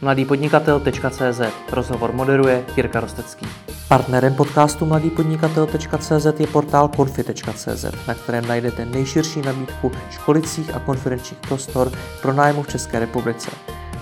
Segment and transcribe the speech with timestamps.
[0.00, 1.40] mladýpodnikatel.cz
[1.72, 3.46] Rozhovor moderuje Jirka Rostecký.
[3.88, 11.92] Partnerem podcastu mladýpodnikatel.cz je portál konfi.cz, na kterém najdete nejširší nabídku školicích a konferenčních prostor
[12.22, 13.50] pro nájmu v České republice.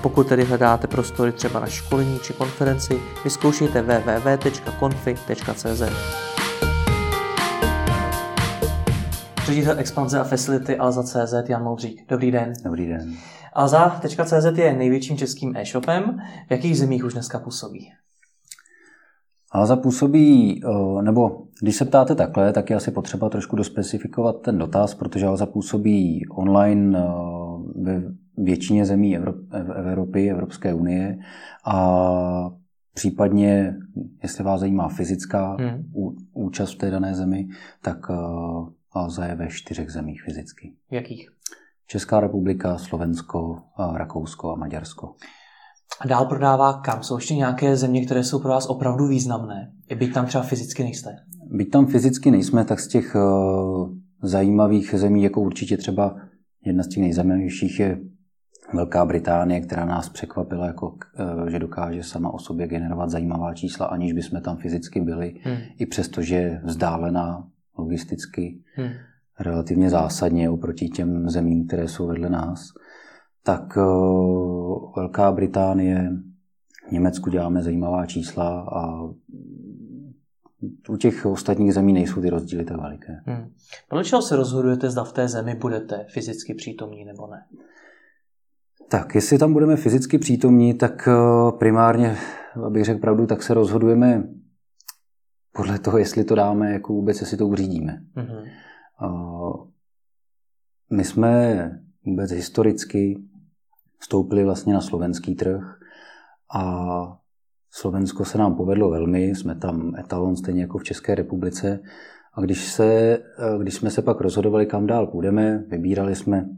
[0.00, 5.02] Pokud tedy hledáte prostory třeba na školení či konferenci, vyzkoušejte www.confi.cz.
[9.46, 12.04] Ředitel expanze a facility Alza.cz Jan Moudřík.
[12.08, 12.52] Dobrý den.
[12.64, 13.16] Dobrý den.
[13.56, 16.18] Alza.cz je největším českým e-shopem.
[16.48, 17.92] V jakých zemích už dneska působí?
[19.52, 20.60] Alza působí,
[21.02, 25.46] nebo když se ptáte takhle, tak je asi potřeba trošku dospecifikovat ten dotaz, protože Alza
[25.46, 26.98] působí online
[27.74, 28.02] ve
[28.36, 29.18] většině zemí
[29.76, 31.18] Evropy, Evropské unie
[31.64, 32.50] a
[32.94, 33.76] případně,
[34.22, 35.92] jestli vás zajímá fyzická hmm.
[36.32, 37.48] účast v té dané zemi,
[37.82, 38.06] tak
[38.92, 40.72] Alza je ve čtyřech zemích fyzicky.
[40.90, 41.35] V jakých?
[41.86, 43.58] Česká republika, Slovensko,
[43.94, 45.14] Rakousko a Maďarsko.
[46.00, 47.02] A dál prodává kam?
[47.02, 49.72] Jsou ještě nějaké země, které jsou pro vás opravdu významné?
[49.88, 51.16] I byť tam třeba fyzicky nejste?
[51.50, 53.90] Byť tam fyzicky nejsme, tak z těch uh,
[54.22, 56.16] zajímavých zemí, jako určitě třeba
[56.64, 57.98] jedna z těch nejzajímavějších je
[58.74, 63.86] Velká Británie, která nás překvapila, jako, uh, že dokáže sama o sobě generovat zajímavá čísla,
[63.86, 65.56] aniž bychom tam fyzicky byli, hmm.
[65.78, 67.48] i přesto, že vzdálená
[67.78, 68.58] logisticky.
[68.74, 68.90] Hmm
[69.40, 72.60] relativně zásadně oproti těm zemím, které jsou vedle nás,
[73.42, 73.82] tak eh,
[74.96, 76.10] Velká Británie,
[76.88, 79.02] v Německu děláme zajímavá čísla a
[80.88, 83.20] u těch ostatních zemí nejsou ty rozdíly tak veliké.
[83.26, 83.50] Hmm.
[83.88, 87.46] Podle čeho se rozhodujete, zda v té zemi budete fyzicky přítomní nebo ne?
[88.88, 92.16] Tak, jestli tam budeme fyzicky přítomní, tak eh, primárně,
[92.66, 94.28] abych řekl pravdu, tak se rozhodujeme
[95.52, 98.00] podle toho, jestli to dáme, jako vůbec, jestli to uřídíme.
[98.16, 98.44] Mm-hmm.
[100.90, 101.70] My jsme
[102.04, 103.22] vůbec historicky
[103.98, 105.78] vstoupili vlastně na slovenský trh
[106.54, 107.18] a
[107.70, 111.80] Slovensko se nám povedlo velmi, jsme tam etalon stejně jako v České republice.
[112.34, 113.18] A když, se,
[113.62, 116.48] když jsme se pak rozhodovali, kam dál půjdeme, vybírali jsme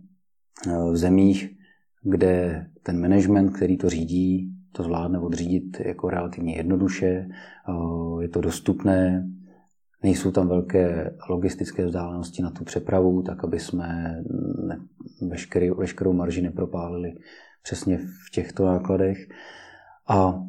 [0.93, 1.56] v zemích,
[2.03, 7.28] kde ten management, který to řídí, to zvládne odřídit jako relativně jednoduše,
[8.21, 9.28] je to dostupné,
[10.03, 14.16] Nejsou tam velké logistické vzdálenosti na tu přepravu, tak aby jsme
[14.66, 14.81] ne,
[15.28, 17.14] veškerý, veškerou marži nepropálili
[17.62, 19.19] přesně v těchto nákladech.
[20.09, 20.42] A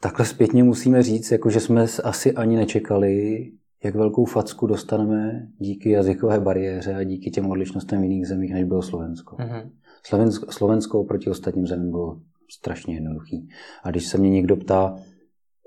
[0.00, 3.44] takhle zpětně musíme říct, jako že jsme asi ani nečekali,
[3.84, 8.64] jak velkou facku dostaneme díky jazykové bariéře a díky těm odlišnostem v jiných zemích, než
[8.64, 9.36] bylo Slovensko.
[9.36, 9.70] Mm-hmm.
[10.06, 12.20] Slovensko, Slovensko oproti ostatním zemím bylo
[12.50, 13.48] strašně jednoduchý.
[13.82, 14.96] A když se mě někdo ptá,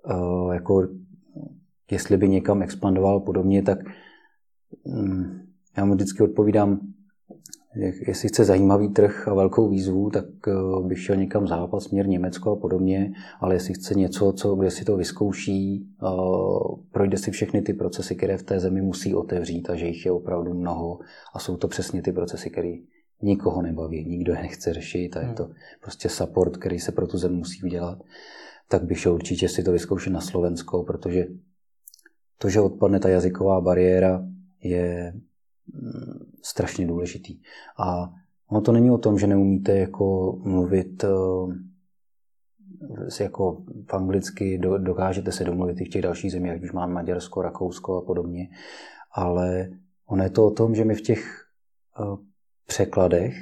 [0.05, 0.87] uh, jako
[1.91, 3.79] jestli by někam expandoval podobně, tak
[4.85, 5.41] mm,
[5.77, 6.79] já mu vždycky odpovídám,
[8.07, 10.53] jestli chce zajímavý trh a velkou výzvu, tak eh,
[10.87, 14.85] bych šel někam západ, směr Německo a podobně, ale jestli chce něco, co, kde si
[14.85, 16.07] to vyzkouší, eh,
[16.91, 20.11] projde si všechny ty procesy, které v té zemi musí otevřít a že jich je
[20.11, 20.99] opravdu mnoho
[21.33, 22.73] a jsou to přesně ty procesy, které
[23.21, 25.53] nikoho nebaví, nikdo je nechce řešit a je to hmm.
[25.81, 27.99] prostě support, který se pro tu zemi musí udělat,
[28.69, 31.27] tak bych šel určitě si to vyzkoušet na Slovensko, protože
[32.39, 34.25] to, že odpadne ta jazyková bariéra,
[34.63, 35.13] je
[35.73, 37.41] mm, strašně důležitý.
[37.77, 38.13] A
[38.47, 41.07] ono to není o tom, že neumíte jako mluvit eh,
[43.23, 47.41] jako v anglicky, dokážete se domluvit i v těch dalších zemích, ať už máme Maďarsko,
[47.41, 48.47] Rakousko a podobně,
[49.11, 49.69] ale
[50.05, 51.45] ono je to o tom, že my v těch
[51.99, 52.03] eh,
[52.67, 53.35] překladech,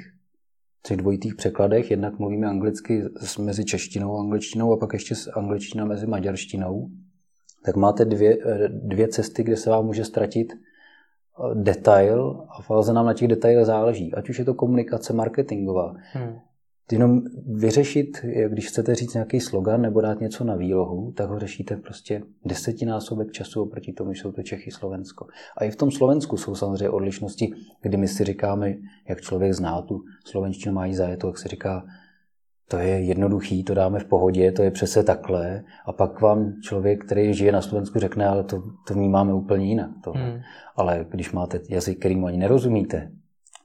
[0.82, 3.04] těch dvojitých překladech, jednak mluvíme anglicky
[3.38, 6.90] mezi češtinou a angličtinou a pak ještě angličtina mezi maďarštinou
[7.64, 12.92] tak máte dvě, eh, dvě cesty, kde se vám může ztratit eh, detail a fáze
[12.92, 14.14] nám na těch detailech záleží.
[14.14, 15.94] Ať už je to komunikace marketingová.
[16.12, 16.38] Hmm.
[16.92, 18.18] Jenom vyřešit,
[18.48, 23.32] když chcete říct nějaký slogan nebo dát něco na výlohu, tak ho řešíte prostě desetinásobek
[23.32, 25.26] času oproti tomu, že jsou to Čechy, Slovensko.
[25.56, 27.52] A i v tom Slovensku jsou samozřejmě odlišnosti,
[27.82, 28.74] kdy my si říkáme,
[29.08, 31.84] jak člověk zná tu slovenštinu, má jí zajetou, jak se říká,
[32.68, 35.64] to je jednoduchý, to dáme v pohodě, to je přesně takhle.
[35.86, 39.90] A pak vám člověk, který žije na Slovensku, řekne, ale to, to vnímáme úplně jinak.
[40.04, 40.12] To.
[40.12, 40.40] Hmm.
[40.76, 43.10] Ale když máte jazyk, kterým ani nerozumíte,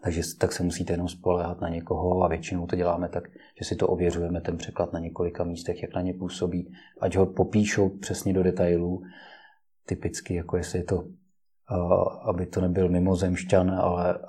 [0.04, 3.24] takže tak se musíte jenom spolehat na někoho a většinou to děláme tak,
[3.60, 7.26] že si to ověřujeme, ten překlad na několika místech, jak na ně působí, ať ho
[7.26, 9.04] popíšou přesně do detailů,
[9.86, 11.04] typicky, jako jestli je to,
[12.30, 14.20] aby to nebyl mimozemšťan, ale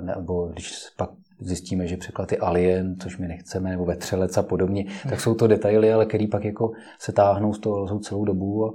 [0.00, 1.10] nebo když pak
[1.44, 5.46] zjistíme, že překlad je alien, což my nechceme, nebo vetřelec a podobně, tak jsou to
[5.46, 8.74] detaily, ale který pak jako se táhnou z toho celou dobu a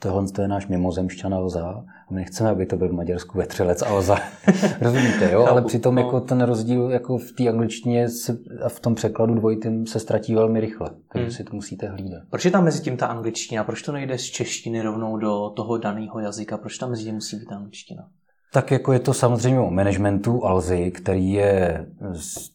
[0.00, 4.16] tohle je náš mimozemšťan Alza a my nechceme, aby to byl v Maďarsku vetřelec Alza.
[4.80, 5.46] Rozumíte, jo?
[5.46, 6.20] Ale přitom jako no.
[6.20, 10.60] ten rozdíl jako v té angličtině se, a v tom překladu dvojitým se ztratí velmi
[10.60, 10.90] rychle.
[11.12, 11.32] Takže hmm.
[11.32, 12.22] si to musíte hlídat.
[12.30, 13.64] Proč je tam mezi tím ta angličtina?
[13.64, 16.58] Proč to nejde z češtiny rovnou do toho daného jazyka?
[16.58, 18.08] Proč tam mezi tím musí být ta angličtina?
[18.52, 22.50] Tak jako je to samozřejmě o managementu Alzy, který je z,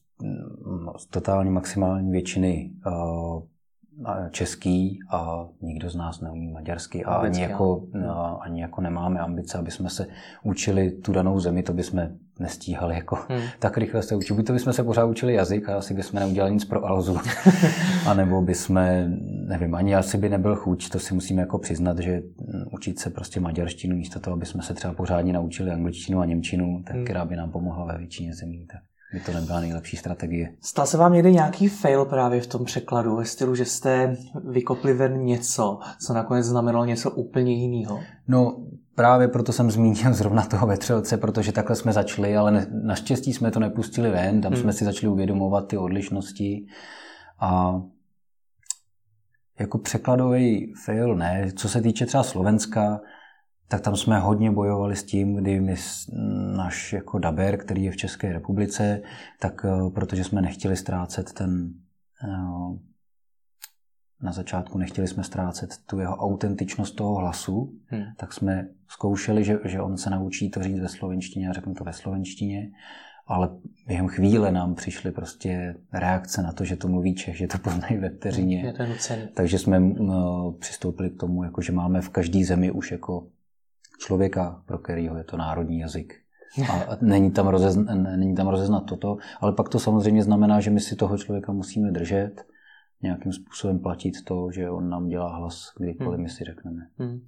[0.97, 3.41] z totální maximální většiny uh,
[4.31, 9.57] český a nikdo z nás neumí maďarsky a ani jako, no, ani jako nemáme ambice,
[9.57, 10.07] aby jsme se
[10.43, 12.07] učili tu danou zemi, to bychom
[12.39, 13.41] nestíhali jako hmm.
[13.59, 14.33] tak rychle se učit.
[14.33, 17.17] Buď to bychom se pořád učili jazyk a asi bychom neudělali nic pro Alzu,
[18.07, 18.75] a nebo bychom,
[19.47, 22.21] nevím, ani asi by nebyl chuť, to si musíme jako přiznat, že
[22.75, 26.83] učit se prostě maďarštinu místo toho, aby jsme se třeba pořádně naučili angličtinu a němčinu,
[26.87, 27.05] tak hmm.
[27.05, 28.65] která by nám pomohla ve většině zemí.
[28.71, 28.81] Tak
[29.13, 30.55] by to nebyla nejlepší strategie.
[30.61, 34.17] Stal se vám někdy nějaký fail právě v tom překladu, ve stylu, že jste
[34.49, 37.99] vykopli ven něco, co nakonec znamenalo něco úplně jiného?
[38.27, 38.57] No,
[38.95, 43.51] právě proto jsem zmínil zrovna toho vetřelce, protože takhle jsme začali, ale ne, naštěstí jsme
[43.51, 44.61] to nepustili ven, tam hmm.
[44.61, 46.65] jsme si začali uvědomovat ty odlišnosti
[47.39, 47.81] a
[49.59, 51.51] jako překladový fail ne.
[51.55, 53.01] Co se týče třeba Slovenska,
[53.67, 55.75] tak tam jsme hodně bojovali s tím, kdy my,
[56.55, 59.01] náš jako Daber, který je v České republice,
[59.39, 61.73] tak eh, protože jsme nechtěli ztrácet ten
[62.23, 62.95] eh,
[64.21, 68.03] na začátku nechtěli jsme ztrácet tu jeho autentičnost toho hlasu, hmm.
[68.17, 71.83] tak jsme zkoušeli, že, že on se naučí to říct ve slovenštině a řeknu to
[71.83, 72.71] ve slovenštině,
[73.27, 73.49] ale
[73.87, 77.97] během chvíle nám přišly prostě reakce na to, že to mluví Čech, že to poznají
[77.97, 78.73] ve vteřině.
[79.33, 79.81] Takže jsme
[80.59, 83.27] přistoupili k tomu, jako, že máme v každé zemi už jako
[83.99, 86.13] člověka, pro kterého je to národní jazyk.
[86.71, 90.79] A není tam, rozezna, není tam rozeznat toto, ale pak to samozřejmě znamená, že my
[90.79, 92.45] si toho člověka musíme držet,
[93.01, 96.23] nějakým způsobem platit to, že on nám dělá hlas, kdykoliv hmm.
[96.23, 96.81] my si řekneme.
[96.97, 97.19] Hmm.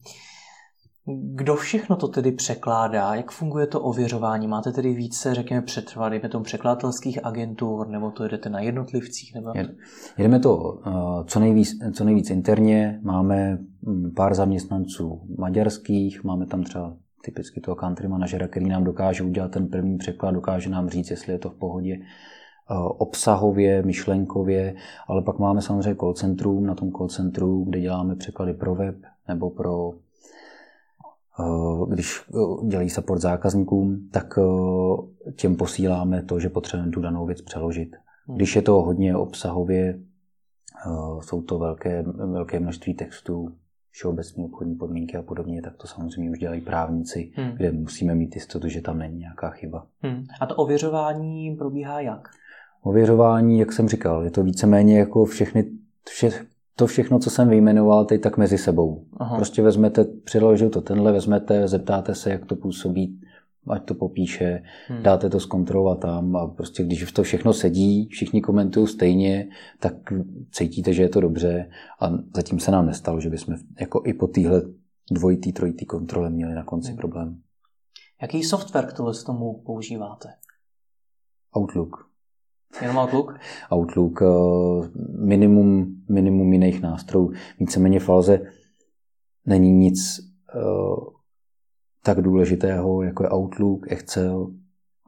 [1.15, 3.15] Kdo všechno to tedy překládá?
[3.15, 4.47] Jak funguje to ověřování?
[4.47, 9.35] Máte tedy více, řekněme, přetrvat, dejme tomu překladatelských agentur, nebo to jedete na jednotlivcích?
[9.35, 9.51] Nebo...
[10.17, 12.99] Jedeme to uh, co nejvíc, co nejvíc interně.
[13.03, 19.23] Máme mm, pár zaměstnanců maďarských, máme tam třeba typicky toho country manažera, který nám dokáže
[19.23, 24.75] udělat ten první překlad, dokáže nám říct, jestli je to v pohodě uh, obsahově, myšlenkově,
[25.07, 28.95] ale pak máme samozřejmě call centrum, na tom call centru, kde děláme překlady pro web
[29.27, 30.06] nebo pro Eh,
[31.89, 37.41] když eh, dělají support zákazníkům, tak eh, těm posíláme to, že potřebujeme tu danou věc
[37.41, 37.95] přeložit.
[38.27, 38.37] Hmm.
[38.37, 39.99] Když je to hodně obsahově,
[41.19, 43.49] jsou to velké, velké množství textů,
[43.91, 47.51] všeobecné obchodní podmínky a podobně, tak to samozřejmě už dělají právníci, hmm.
[47.51, 49.87] kde musíme mít jistotu, že tam není nějaká chyba.
[50.01, 50.23] Hmm.
[50.41, 52.29] A to ověřování probíhá jak?
[52.83, 55.71] Ověřování, jak jsem říkal, je to víceméně jako všechny,
[56.09, 56.29] vše,
[56.77, 59.05] to všechno, co jsem vyjmenoval, teď tak mezi sebou.
[59.17, 59.35] Aha.
[59.35, 63.21] Prostě vezmete, přiložil to tenhle, vezmete, zeptáte se, jak to působí,
[63.69, 65.03] ať to popíše, hmm.
[65.03, 69.93] dáte to zkontrolovat tam a prostě když to všechno sedí, všichni komentují stejně, tak
[70.51, 71.69] cítíte, že je to dobře
[71.99, 74.61] a zatím se nám nestalo, že bychom jako i po téhle
[75.11, 76.97] dvojitý, trojitý kontrole měli na konci hmm.
[76.97, 77.41] problém.
[78.21, 78.93] Jaký software k
[79.25, 80.29] tomu používáte?
[81.57, 82.09] Outlook.
[82.81, 83.39] Jenom Outlook?
[83.71, 84.25] Outlook, eh,
[85.19, 87.31] minimum, minimum jiných nástrojů.
[87.59, 88.39] Víceméně v Alze
[89.45, 90.19] není nic
[90.55, 90.97] uh,
[92.03, 94.51] tak důležitého, jako je Outlook, Excel,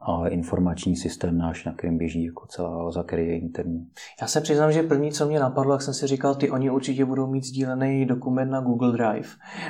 [0.02, 3.88] a informační systém náš, na kterém běží jako celá Alza, který je interní.
[4.22, 7.06] Já se přiznám, že první, co mě napadlo, jak jsem si říkal, ty oni určitě
[7.06, 9.30] budou mít sdílený dokument na Google Drive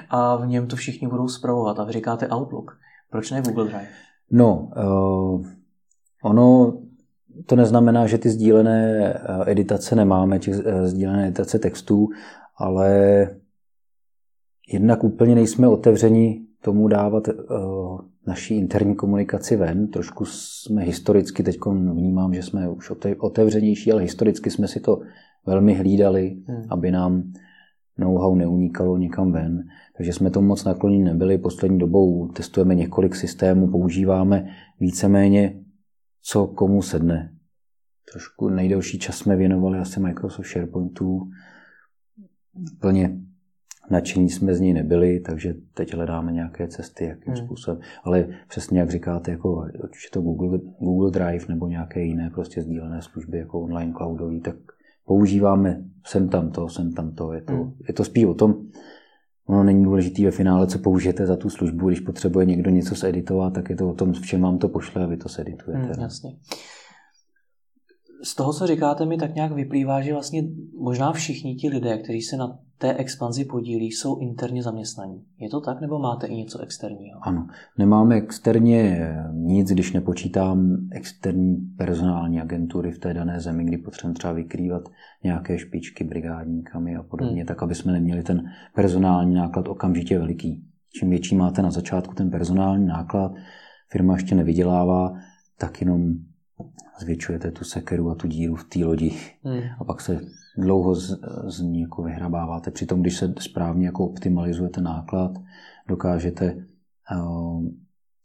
[0.10, 1.80] a v něm to všichni budou zpravovat.
[1.80, 2.78] A vy říkáte Outlook.
[3.12, 3.88] Proč ne Google Drive?
[4.32, 5.46] No, uh,
[6.24, 6.74] ono
[7.46, 12.08] to neznamená, že ty sdílené eh, editace nemáme, těch eh, sdílené editace textů,
[12.58, 13.28] ale
[14.74, 19.88] jednak úplně nejsme otevřeni tomu dávat uh, naší interní komunikaci ven.
[19.88, 21.58] Trošku jsme historicky, teď
[21.94, 25.00] vnímám, že jsme už otevřenější, ale historicky jsme si to
[25.46, 26.64] velmi hlídali, hmm.
[26.70, 27.24] aby nám
[27.98, 29.64] know-how neunikalo někam ven.
[29.98, 31.38] Takže jsme tomu moc nakloněni nebyli.
[31.38, 34.48] Poslední dobou testujeme několik systémů, používáme
[34.80, 35.56] víceméně
[36.22, 37.34] co komu sedne.
[38.12, 41.30] Trošku nejdelší čas jsme věnovali asi Microsoft SharePointu.
[42.80, 43.20] Plně
[43.90, 47.46] nadšení jsme z ní nebyli, takže teď hledáme nějaké cesty, jakým hmm.
[47.46, 47.80] způsobem.
[48.04, 53.02] Ale přesně jak říkáte, jako, je to Google, Google Drive nebo nějaké jiné prostě sdílené
[53.02, 54.56] služby jako online cloudový, tak
[55.06, 57.34] používáme sem tam to, sem tam to.
[57.34, 57.74] Je to, hmm.
[57.88, 58.68] je to spíš o tom,
[59.50, 61.88] ono není důležité ve finále, co použijete za tu službu.
[61.88, 65.04] Když potřebuje někdo něco zeditovat, tak je to o tom, v čem vám to pošle
[65.04, 65.94] a vy to zeditujete.
[65.94, 66.32] Hmm, jasně.
[68.24, 70.44] Z toho, co říkáte, mi tak nějak vyplývá, že vlastně
[70.80, 75.24] možná všichni ti lidé, kteří se na té expanzi podílí, jsou interně zaměstnaní.
[75.40, 77.20] Je to tak, nebo máte i něco externího?
[77.22, 77.48] Ano,
[77.78, 84.34] nemáme externě nic, když nepočítám externí personální agentury v té dané zemi, kdy potřebujeme třeba
[84.34, 84.84] vykrývat
[85.24, 87.48] nějaké špičky brigádníkami a podobně, hmm.
[87.48, 88.44] tak aby jsme neměli ten
[88.76, 90.64] personální náklad okamžitě veliký.
[91.00, 93.32] Čím větší máte na začátku ten personální náklad,
[93.92, 95.14] firma ještě nevydělává,
[95.58, 96.14] tak jenom
[97.00, 99.62] zvětšujete tu sekeru a tu díru v té lodi hmm.
[99.80, 100.22] a pak se
[100.58, 102.72] dlouho z, z ní jako vyhrabáváte.
[102.72, 105.32] Přitom, když se správně jako optimalizujete náklad,
[105.88, 106.66] dokážete
[107.16, 107.64] uh,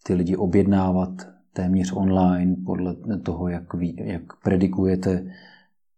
[0.03, 1.11] ty lidi objednávat
[1.53, 5.27] téměř online podle toho, jak, ví, jak predikujete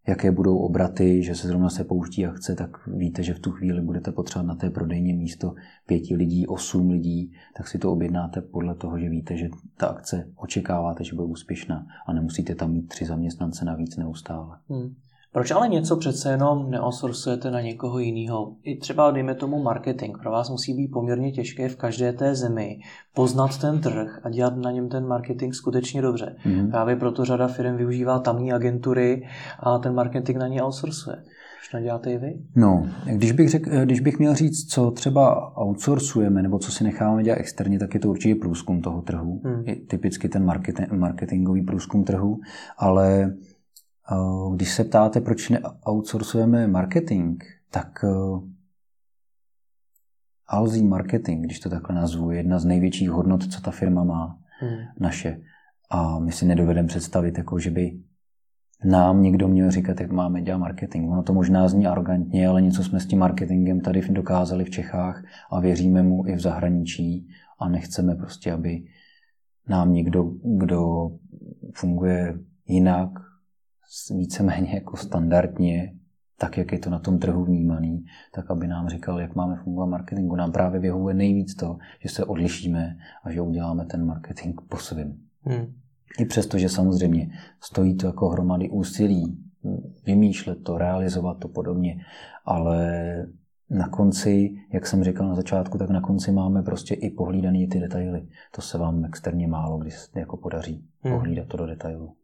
[0.06, 3.82] jaké budou obraty, že se zrovna se pouští akce, tak víte, že v tu chvíli
[3.82, 5.54] budete potřebovat na té prodejně místo
[5.86, 10.28] pěti lidí, osm lidí, tak si to objednáte podle toho, že víte, že ta akce
[10.36, 14.58] očekáváte, že bude úspěšná a nemusíte tam mít tři zaměstnance navíc neustále.
[14.68, 14.94] Hmm.
[15.36, 18.52] Proč ale něco přece jenom neosorsujete na někoho jiného?
[18.64, 20.16] I třeba, dejme tomu, marketing.
[20.22, 22.78] Pro vás musí být poměrně těžké v každé té zemi
[23.14, 26.36] poznat ten trh a dělat na něm ten marketing skutečně dobře.
[26.46, 26.70] Mm-hmm.
[26.70, 29.28] Právě proto řada firm využívá tamní agentury
[29.60, 31.16] a ten marketing na ně outsourcuje.
[31.16, 32.38] Proč neděláte i vy?
[32.54, 37.22] No, když bych, řek, když bych měl říct, co třeba outsourcujeme nebo co si necháváme
[37.22, 39.40] dělat externě, tak je to určitě průzkum toho trhu.
[39.64, 42.40] Je typicky ten marketing, marketingový průzkum trhu,
[42.78, 43.32] ale
[44.54, 48.56] když se ptáte, proč neoutsourcujeme marketing, tak eh,
[50.48, 54.38] Alzí marketing, když to takhle nazvu, je jedna z největších hodnot, co ta firma má,
[54.60, 54.78] hmm.
[55.00, 55.40] naše.
[55.90, 58.00] A my si nedovedeme představit, jako, že by
[58.84, 61.10] nám někdo měl říkat, jak máme dělat marketing.
[61.10, 65.24] Ono to možná zní arrogantně, ale něco jsme s tím marketingem tady dokázali v Čechách
[65.50, 68.84] a věříme mu i v zahraničí a nechceme prostě, aby
[69.68, 71.10] nám někdo, kdo
[71.74, 73.10] funguje jinak,
[74.16, 75.94] víceméně jako standardně,
[76.38, 79.86] tak, jak je to na tom trhu vnímaný, tak aby nám říkal, jak máme fungovat
[79.86, 80.36] marketingu.
[80.36, 85.20] Nám právě vyhovuje nejvíc to, že se odlišíme a že uděláme ten marketing po svým.
[85.42, 85.74] Hmm.
[86.18, 89.38] I přesto, že samozřejmě stojí to jako hromady úsilí,
[90.06, 92.04] vymýšlet to, realizovat to podobně,
[92.44, 93.26] ale
[93.70, 97.80] na konci, jak jsem říkal na začátku, tak na konci máme prostě i pohlídaný ty
[97.80, 98.26] detaily.
[98.54, 101.14] To se vám externě málo kdy jako podaří hmm.
[101.14, 102.14] pohlídat to do detailu.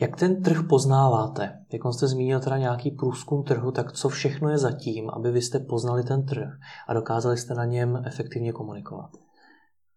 [0.00, 1.58] Jak ten trh poznáváte?
[1.72, 5.58] Jak jste zmínil teda nějaký průzkum trhu, tak co všechno je zatím, aby vy jste
[5.58, 6.48] poznali ten trh
[6.88, 9.10] a dokázali jste na něm efektivně komunikovat?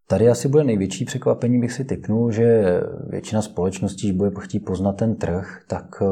[0.07, 4.93] Tady asi bude největší překvapení, bych si typnul, že většina společností, když bude chtít poznat
[4.93, 6.05] ten trh, tak eh,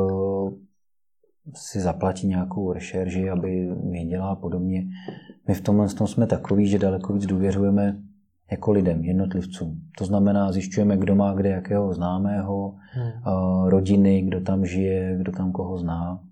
[1.55, 4.83] si zaplatí nějakou rešerži, aby věděla a podobně.
[5.47, 7.97] My v tomhle tom jsme takový, že daleko víc důvěřujeme
[8.51, 9.81] jako lidem, jednotlivcům.
[9.97, 13.23] To znamená, zjišťujeme, kdo má kde jakého známého, hmm.
[13.65, 16.23] rodiny, kdo tam žije, kdo tam koho zná.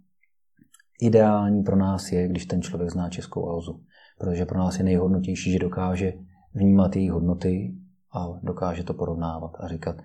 [1.01, 3.83] Ideální pro nás je, když ten člověk zná Českou Alzu,
[4.19, 6.13] protože pro nás je nejhodnotější, že dokáže
[6.53, 7.75] vnímat její hodnoty
[8.13, 9.95] a dokáže to porovnávat a říkat,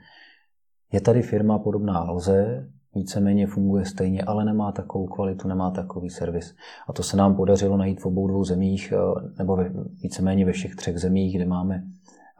[0.92, 6.54] je tady firma podobná Alze, víceméně funguje stejně, ale nemá takovou kvalitu, nemá takový servis.
[6.88, 8.92] A to se nám podařilo najít v obou dvou zemích,
[9.38, 9.58] nebo
[10.02, 11.82] víceméně ve všech třech zemích, kde máme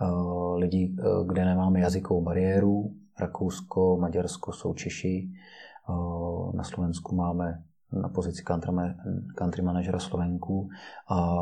[0.00, 2.94] Eh, lidí, eh, kde nemáme jazykovou bariéru.
[3.20, 5.30] Rakousko, Maďarsko jsou Češi.
[5.30, 8.42] Eh, na Slovensku máme na pozici
[9.36, 10.68] country manažera Slovenku.
[11.08, 11.36] A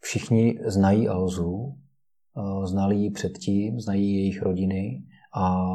[0.00, 1.76] všichni znají Alzu,
[2.64, 5.02] znali ji předtím, znají jejich rodiny
[5.34, 5.66] a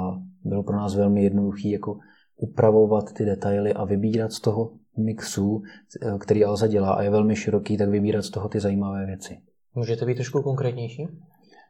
[0.44, 1.98] bylo pro nás velmi jednoduché jako
[2.38, 5.62] upravovat ty detaily a vybírat z toho mixu,
[6.20, 9.38] který Alza dělá a je velmi široký, tak vybírat z toho ty zajímavé věci.
[9.76, 11.08] Můžete být trošku konkrétnější?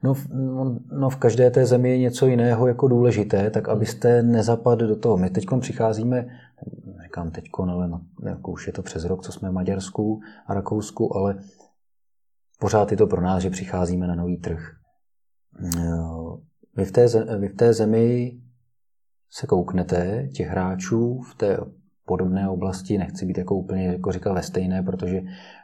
[0.03, 4.87] No, no, no v každé té zemi je něco jiného jako důležité, tak abyste nezapadli
[4.87, 5.17] do toho.
[5.17, 6.27] My teď přicházíme,
[7.03, 10.53] říkám teď, ale no, jako už je to přes rok, co jsme v Maďarsku a
[10.53, 11.39] Rakousku, ale
[12.59, 14.59] pořád je to pro nás, že přicházíme na nový trh.
[16.77, 18.31] Vy v té, vy v té zemi
[19.31, 21.57] se kouknete těch hráčů v té
[22.05, 25.21] podobné oblasti, nechci být jako úplně jako říkal ve stejné, protože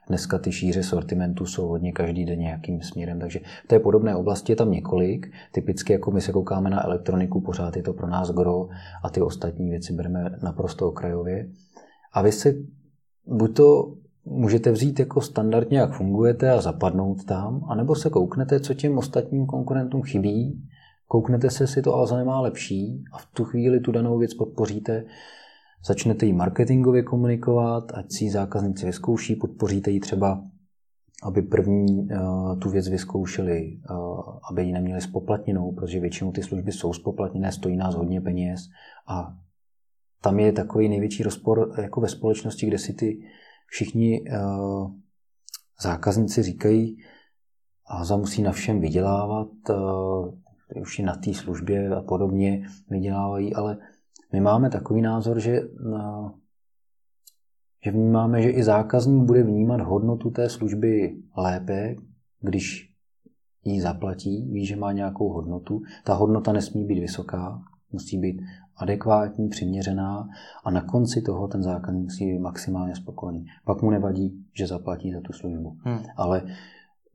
[0.08, 4.52] dneska ty šíře sortimentu jsou hodně každý den nějakým směrem, takže v té podobné oblasti
[4.52, 5.32] je tam několik.
[5.52, 8.68] Typicky jako my se koukáme na elektroniku, pořád je to pro nás gro
[9.04, 11.50] a ty ostatní věci bereme naprosto okrajově.
[12.14, 12.54] A vy se
[13.26, 13.94] buď to
[14.26, 19.46] můžete vzít jako standardně, jak fungujete a zapadnout tam, anebo se kouknete, co těm ostatním
[19.46, 20.64] konkurentům chybí,
[21.08, 25.06] kouknete se, jestli to Alza nemá lepší a v tu chvíli tu danou věc podpoříte.
[25.86, 30.44] Začnete ji marketingově komunikovat, ať si ji zákazníci vyzkouší, podpoříte ji třeba,
[31.24, 34.20] aby první uh, tu věc vyzkoušeli, uh,
[34.52, 38.62] aby ji neměli spoplatněnou, protože většinou ty služby jsou spoplatněné, stojí nás hodně peněz
[39.08, 39.34] a
[40.22, 43.20] tam je takový největší rozpor jako ve společnosti, kde si ty
[43.68, 44.92] všichni uh,
[45.82, 46.98] zákazníci říkají,
[47.86, 49.48] Alza musí na všem vydělávat,
[50.76, 53.78] uh, už i na té službě a podobně vydělávají, ale
[54.34, 56.32] my máme takový názor, že, uh,
[57.86, 61.96] že vnímáme, že i zákazník bude vnímat hodnotu té služby lépe,
[62.42, 62.94] když
[63.64, 65.82] ji zaplatí, ví, že má nějakou hodnotu.
[66.04, 68.42] Ta hodnota nesmí být vysoká, musí být
[68.76, 70.30] adekvátní, přiměřená
[70.64, 73.46] a na konci toho ten zákazník musí být maximálně spokojený.
[73.66, 75.78] Pak mu nevadí, že zaplatí za tu službu.
[75.84, 76.00] Hmm.
[76.18, 76.44] Ale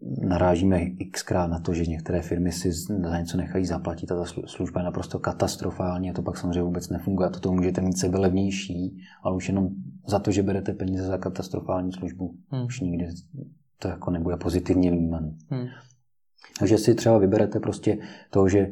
[0.02, 4.80] narážíme xkrát na to, že některé firmy si za něco nechají zaplatit a ta služba
[4.80, 7.28] je naprosto katastrofální a to pak samozřejmě vůbec nefunguje.
[7.28, 9.68] A to můžete mít sebe levnější, ale už jenom
[10.06, 12.66] za to, že berete peníze za katastrofální službu, hmm.
[12.66, 13.08] už nikdy
[13.78, 15.38] to jako nebude pozitivně vnímaný.
[15.50, 15.66] Hmm.
[16.58, 17.98] Takže si třeba vyberete prostě
[18.30, 18.70] to, že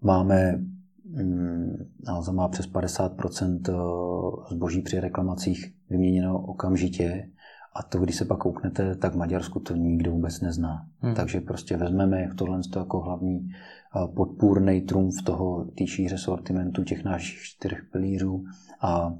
[0.00, 0.60] máme
[1.04, 7.28] mm, Alza má přes 50% eh, zboží při reklamacích vyměněno okamžitě
[7.74, 10.86] a to, když se pak kouknete, tak Maďarsku to nikdo vůbec nezná.
[11.00, 11.14] Hmm.
[11.14, 13.48] Takže prostě vezmeme tohle jako hlavní
[14.14, 18.44] podpůrný trumf toho té šíře sortimentu těch našich čtyřech pilířů
[18.82, 19.14] a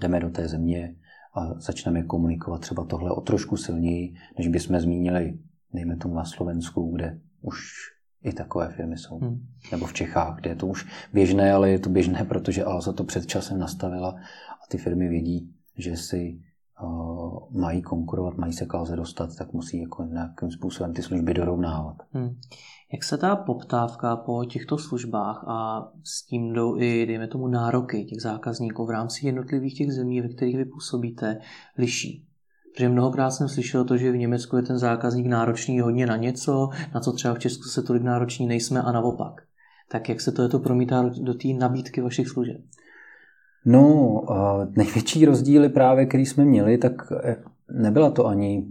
[0.00, 0.96] jdeme do té země
[1.34, 5.38] a začneme komunikovat třeba tohle o trošku silněji, než bychom zmínili
[5.74, 7.58] dejme tomu na Slovensku, kde už
[8.22, 9.18] i takové firmy jsou.
[9.18, 9.46] Hmm.
[9.72, 13.04] Nebo v Čechách, kde je to už běžné, ale je to běžné, protože Alza to
[13.04, 14.10] před časem nastavila
[14.50, 16.40] a ty firmy vědí, že si
[17.50, 21.96] mají konkurovat, mají se k Alze dostat, tak musí jako nějakým způsobem ty služby dorovnávat.
[22.12, 22.36] Hmm.
[22.92, 28.04] Jak se ta poptávka po těchto službách a s tím jdou i, dejme tomu, nároky
[28.04, 31.38] těch zákazníků v rámci jednotlivých těch zemí, ve kterých vy působíte,
[31.78, 32.24] liší?
[32.74, 36.68] Protože mnohokrát jsem slyšel to, že v Německu je ten zákazník náročný hodně na něco,
[36.94, 39.42] na co třeba v Česku se tolik nároční nejsme a naopak.
[39.90, 42.56] Tak jak se to, je to promítá do té nabídky vašich služeb?
[43.64, 44.22] No,
[44.76, 47.36] největší rozdíly právě, který jsme měli, tak eh,
[47.72, 48.66] nebyla to ani,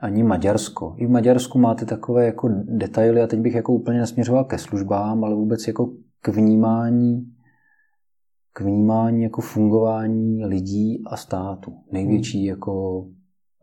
[0.00, 0.94] ani Maďarsko.
[0.96, 5.24] I v Maďarsku máte takové jako detaily a teď bych jako úplně nesměřoval ke službám,
[5.24, 7.32] ale vůbec jako k vnímání
[8.58, 11.78] k vnímání jako fungování lidí a státu.
[11.92, 12.48] Největší hmm.
[12.48, 13.04] jako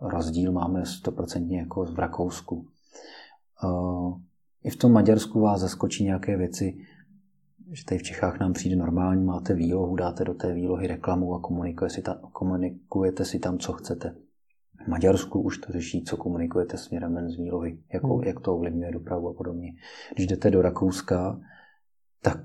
[0.01, 2.67] rozdíl máme 100% jako v Rakousku.
[4.63, 6.77] I v tom Maďarsku vás zaskočí nějaké věci,
[7.71, 11.39] že tady v Čechách nám přijde normální, máte výlohu, dáte do té výlohy reklamu a
[11.39, 14.15] komunikujete si tam, komunikujete si tam co chcete.
[14.85, 18.23] V Maďarsku už to řeší, co komunikujete směrem ven z výlohy, jako, hmm.
[18.23, 19.73] jak to ovlivňuje dopravu a podobně.
[20.15, 21.39] Když jdete do Rakouska,
[22.21, 22.37] tak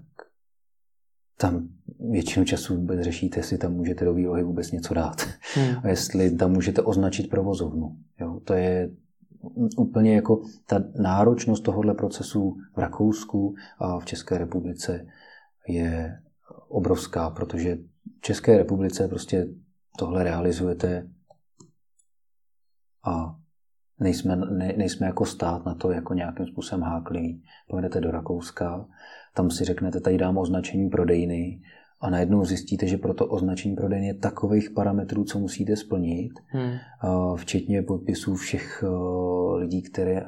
[1.37, 1.69] tam
[2.11, 5.17] většinu času vůbec řešíte, jestli tam můžete do výlohy vůbec něco dát.
[5.55, 5.75] Hmm.
[5.83, 7.97] A jestli tam můžete označit provozovnu.
[8.21, 8.91] Jo, to je
[9.77, 15.07] úplně jako ta náročnost tohohle procesu v Rakousku a v České republice
[15.69, 16.23] je
[16.69, 17.77] obrovská, protože
[18.19, 19.47] v České republice prostě
[19.99, 21.09] tohle realizujete
[23.05, 23.37] a
[24.01, 27.43] nejsme, ne, nejsme jako stát na to jako nějakým způsobem háklí.
[27.69, 28.87] Pojedete do Rakouska,
[29.35, 31.61] tam si řeknete, tady dám označení prodejny
[32.01, 36.73] a najednou zjistíte, že pro to označení prodejny je takových parametrů, co musíte splnit, hmm.
[37.37, 38.85] včetně podpisů všech
[39.55, 40.25] lidí, které,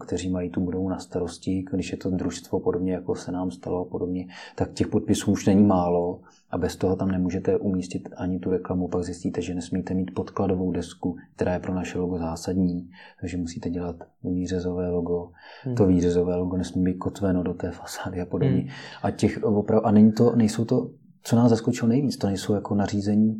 [0.00, 3.80] kteří mají tu budovu na starosti, když je to družstvo podobně, jako se nám stalo
[3.80, 6.20] a podobně, tak těch podpisů už není málo
[6.56, 8.88] a bez toho tam nemůžete umístit ani tu reklamu.
[8.88, 12.90] Pak zjistíte, že nesmíte mít podkladovou desku, která je pro naše logo zásadní,
[13.20, 15.30] takže musíte dělat výřezové logo.
[15.62, 15.74] Hmm.
[15.74, 18.60] To výřezové logo nesmí být kotveno do té fasády a podobně.
[18.60, 18.68] Hmm.
[19.02, 20.90] A, těch, oprav, a není to, nejsou to,
[21.22, 23.36] co nás zaskočilo nejvíc, to nejsou jako nařízení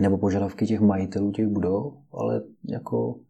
[0.00, 3.20] nebo požadavky těch majitelů těch budov, ale jako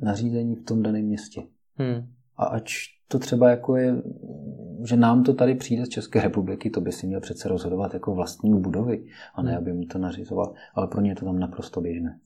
[0.00, 1.42] nařízení v tom daném městě.
[1.74, 2.06] Hmm.
[2.36, 2.72] A ač
[3.08, 4.02] to třeba jako je,
[4.86, 8.14] že nám to tady přijde z České republiky, to by si měl přece rozhodovat jako
[8.14, 9.58] vlastní budovy, a ne, hmm.
[9.58, 12.18] aby mu to nařizoval, ale pro ně je to tam naprosto běžné.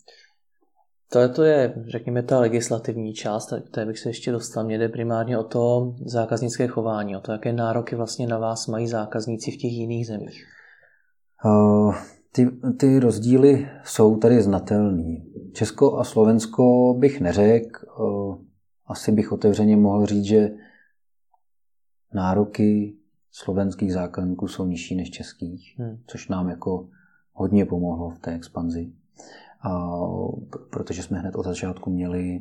[1.12, 4.64] Tohle to je, řekněme, ta legislativní část, tak to bych se ještě dostal.
[4.64, 8.86] Mě jde primárně o to zákaznické chování, o to, jaké nároky vlastně na vás mají
[8.86, 10.44] zákazníci v těch jiných zemích.
[11.44, 11.94] Uh,
[12.32, 15.32] ty, ty rozdíly jsou tady znatelný.
[15.52, 17.86] Česko a Slovensko bych neřekl.
[18.00, 18.38] Uh,
[18.86, 20.50] asi bych otevřeně mohl říct, že
[22.14, 22.96] nároky
[23.30, 26.02] slovenských zákazníků jsou nižší než českých, hmm.
[26.06, 26.88] což nám jako
[27.32, 28.92] hodně pomohlo v té expanzi.
[29.62, 29.90] A,
[30.70, 32.40] protože jsme hned od začátku měli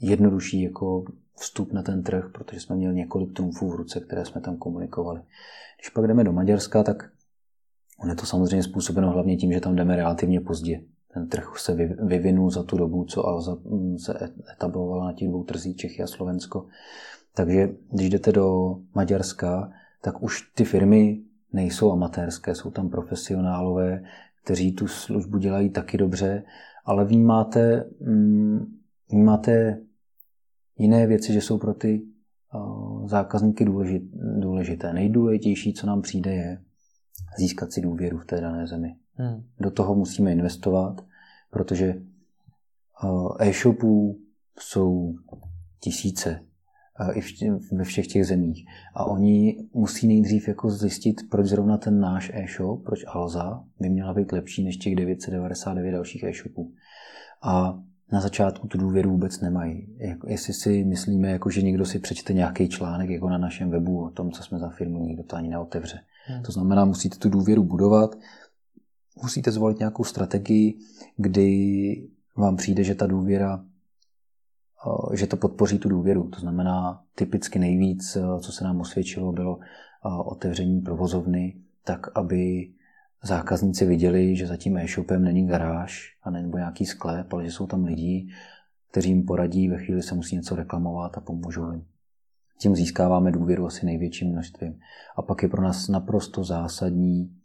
[0.00, 1.04] jednodušší jako
[1.36, 5.20] vstup na ten trh, protože jsme měli několik trumfů v ruce, které jsme tam komunikovali.
[5.80, 7.10] Když pak jdeme do Maďarska, tak
[8.02, 10.84] on je to samozřejmě způsobeno hlavně tím, že tam jdeme relativně pozdě.
[11.14, 11.74] Ten trh se
[12.06, 13.56] vyvinul za tu dobu, co Alza
[13.96, 14.18] se
[14.52, 16.66] etablovala na těch dvou trzích Čechy a Slovensko.
[17.34, 24.04] Takže když jdete do Maďarska, tak už ty firmy nejsou amatérské, jsou tam profesionálové,
[24.44, 26.42] kteří tu službu dělají taky dobře,
[26.84, 28.78] ale vnímáte, mm,
[29.10, 29.80] vnímáte
[30.78, 32.02] jiné věci, že jsou pro ty
[33.06, 33.66] zákazníky
[34.38, 34.92] důležité.
[34.92, 36.62] Nejdůležitější, co nám přijde, je
[37.38, 38.96] získat si důvěru v té dané zemi.
[39.14, 39.42] Hmm.
[39.60, 41.04] Do toho musíme investovat,
[41.50, 42.02] protože
[43.38, 44.18] e-shopů
[44.60, 45.14] jsou
[45.80, 46.40] tisíce
[47.02, 47.20] i
[47.72, 48.66] ve všech těch zemích.
[48.94, 54.14] A oni musí nejdřív jako zjistit, proč zrovna ten náš e-shop, proč Alza by měla
[54.14, 56.72] být lepší než těch 999 dalších e-shopů.
[57.42, 57.78] A
[58.12, 59.96] na začátku tu důvěru vůbec nemají.
[59.98, 64.04] Jako, jestli si myslíme, jako, že někdo si přečte nějaký článek jako na našem webu
[64.04, 66.00] o tom, co jsme za firmu, nikdo to ani neotevře.
[66.26, 66.42] Hmm.
[66.42, 68.18] To znamená, musíte tu důvěru budovat,
[69.22, 70.78] musíte zvolit nějakou strategii,
[71.16, 73.73] kdy vám přijde, že ta důvěra Eh,
[75.12, 76.28] že to podpoří tu důvěru.
[76.28, 82.70] To znamená, typicky nejvíc, eh, co se nám osvědčilo, bylo eh, otevření provozovny, tak aby
[83.22, 87.66] zákazníci viděli, že za tím e-shopem není garáž a nebo nějaký sklep, ale že jsou
[87.66, 88.28] tam lidi,
[88.90, 91.84] kteří jim poradí, ve chvíli se musí něco reklamovat a pomůžou jim.
[92.58, 94.80] Tím získáváme důvěru asi největším množstvím.
[95.16, 97.36] A pak je pro nás naprosto zásadní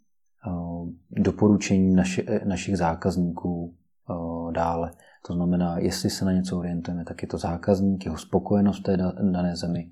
[1.10, 3.74] doporučení naši, našich zákazníků
[4.50, 4.92] dále.
[5.26, 8.96] To znamená, jestli se na něco orientujeme, tak je to zákazník, jeho spokojenost v té
[9.32, 9.90] dané zemi.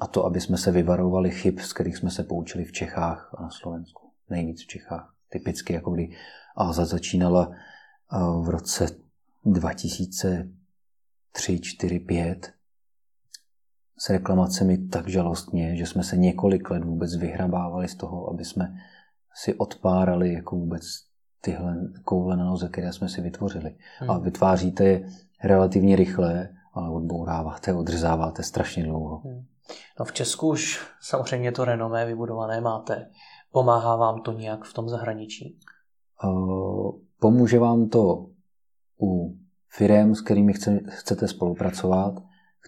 [0.00, 3.42] A to, aby jsme se vyvarovali chyb, z kterých jsme se poučili v Čechách a
[3.42, 4.10] na Slovensku.
[4.30, 5.14] Nejvíc v Čechách.
[5.28, 6.16] Typicky, jako kdy
[6.56, 7.52] Alza začínala
[8.42, 8.86] v roce
[9.44, 12.52] 2003, 4, 5
[13.98, 18.74] s reklamacemi tak žalostně, že jsme se několik let vůbec vyhrabávali z toho, aby jsme
[19.34, 20.82] si odpárali jako vůbec
[21.44, 23.74] tyhle koule na noze, které jsme si vytvořili.
[23.98, 24.10] Hmm.
[24.10, 25.08] A vytváříte je
[25.44, 29.18] relativně rychle, ale odbouráváte, odřezáváte strašně dlouho.
[29.18, 29.44] Hmm.
[29.98, 33.10] No v Česku už samozřejmě to renomé vybudované máte.
[33.52, 35.58] Pomáhá vám to nějak v tom zahraničí?
[36.24, 38.26] Uh, pomůže vám to
[39.02, 39.36] u
[39.68, 42.22] firm, s kterými chce, chcete spolupracovat,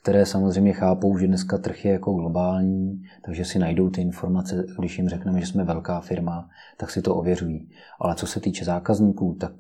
[0.05, 4.99] které samozřejmě chápou, že dneska trh je jako globální, takže si najdou ty informace, když
[4.99, 7.71] jim řekneme, že jsme velká firma, tak si to ověřují.
[8.01, 9.53] Ale co se týče zákazníků, tak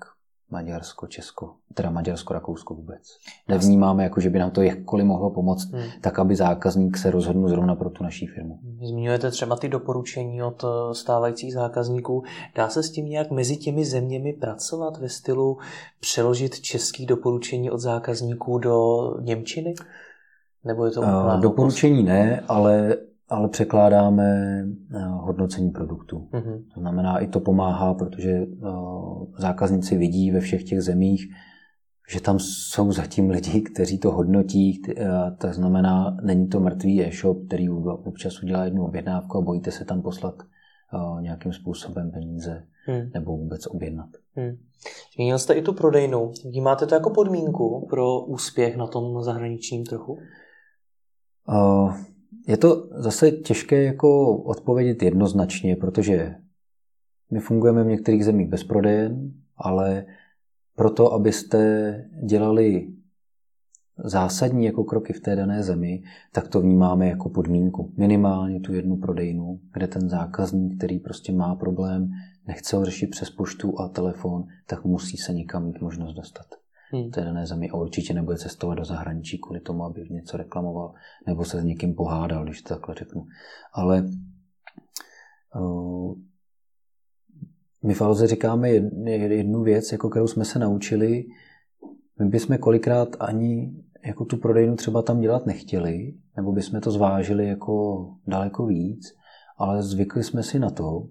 [0.51, 3.03] Maďarsko, Česko, teda Maďarsko, Rakousko vůbec.
[3.49, 5.83] Nevnímáme, jako, že by nám to jakkoliv mohlo pomoct, hmm.
[6.01, 8.59] tak aby zákazník se rozhodl zrovna pro tu naší firmu.
[8.83, 12.23] Zmiňujete třeba ty doporučení od eh, stávajících zákazníků.
[12.55, 15.59] Dá se s tím nějak mezi těmi zeměmi pracovat ve stylu
[16.01, 19.75] přeložit český doporučení od zákazníků do Němčiny?
[20.65, 22.97] Nebo je to uh, Doporučení ne, ale,
[23.29, 24.61] ale překládáme
[25.11, 26.29] hodnocení produktu.
[26.33, 26.65] Uh-huh.
[26.75, 31.27] To znamená, i to pomáhá, protože uh, zákazníci vidí ve všech těch zemích,
[32.11, 34.83] že tam jsou zatím lidi, kteří to hodnotí,
[35.39, 40.03] to znamená, není to mrtvý e-shop, který občas udělá jednu objednávku a bojíte se tam
[40.03, 40.35] poslat
[41.21, 43.11] nějakým způsobem peníze hmm.
[43.15, 44.09] nebo vůbec objednat.
[44.35, 44.57] Hmm.
[45.15, 46.33] Zmínil jste i tu prodejnu.
[46.45, 50.19] Vnímáte to jako podmínku pro úspěch na tom zahraničním trhu?
[52.49, 56.35] Je to zase těžké jako odpovědět jednoznačně, protože
[57.31, 60.07] my fungujeme v některých zemích bez prodejen, ale
[60.77, 61.95] proto, abyste
[62.27, 62.89] dělali
[64.05, 66.03] zásadní jako kroky v té dané zemi,
[66.33, 67.93] tak to vnímáme jako podmínku.
[67.97, 72.11] Minimálně tu jednu prodejnu, kde ten zákazník, který prostě má problém,
[72.47, 77.11] nechce ho řešit přes poštu a telefon, tak musí se někam mít možnost dostat hmm.
[77.11, 80.95] té dané zemi a určitě nebude cestovat do zahraničí kvůli tomu, aby něco reklamoval
[81.27, 83.27] nebo se s někým pohádal, když to takhle řeknu.
[83.73, 84.05] Ale
[85.57, 86.15] uh,
[87.83, 91.25] my v Alze říkáme jednu věc, jako kterou jsme se naučili.
[92.19, 93.73] My bychom kolikrát ani
[94.07, 99.15] jako tu prodejnu třeba tam dělat nechtěli, nebo bychom to zvážili jako daleko víc,
[99.57, 101.09] ale zvykli jsme si na to,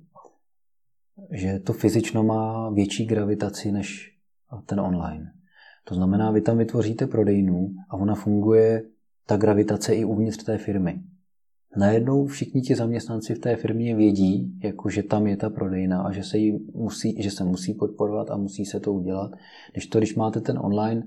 [1.32, 4.18] že to fyzično má větší gravitaci než
[4.66, 5.34] ten online.
[5.84, 8.84] To znamená, vy tam vytvoříte prodejnu a ona funguje,
[9.26, 11.02] ta gravitace i uvnitř té firmy.
[11.78, 16.12] Najednou všichni ti zaměstnanci v té firmě vědí, jako že tam je ta prodejna a
[16.12, 19.32] že se, jí musí, že se musí podporovat a musí se to udělat.
[19.72, 21.04] Když to, když máte ten online,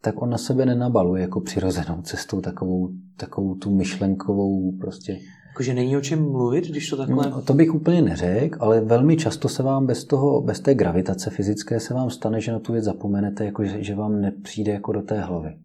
[0.00, 5.18] tak on na sebe nenabaluje jako přirozenou cestou takovou, takovou tu myšlenkovou prostě
[5.52, 7.30] Jakože není o čem mluvit, když to takhle...
[7.30, 11.30] No, to bych úplně neřekl, ale velmi často se vám bez toho, bez té gravitace
[11.30, 14.92] fyzické se vám stane, že na tu věc zapomenete, jako že, že vám nepřijde jako
[14.92, 15.58] do té hlavy.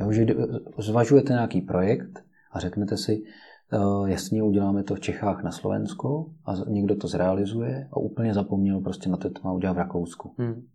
[0.00, 0.26] Jo, že
[0.78, 3.22] zvažujete nějaký projekt a řeknete si,
[3.72, 8.80] uh, jasně, uděláme to v Čechách na Slovensku a někdo to zrealizuje a úplně zapomněl
[8.80, 10.34] prostě na to, to má udělat v Rakousku.
[10.38, 10.66] Hmm.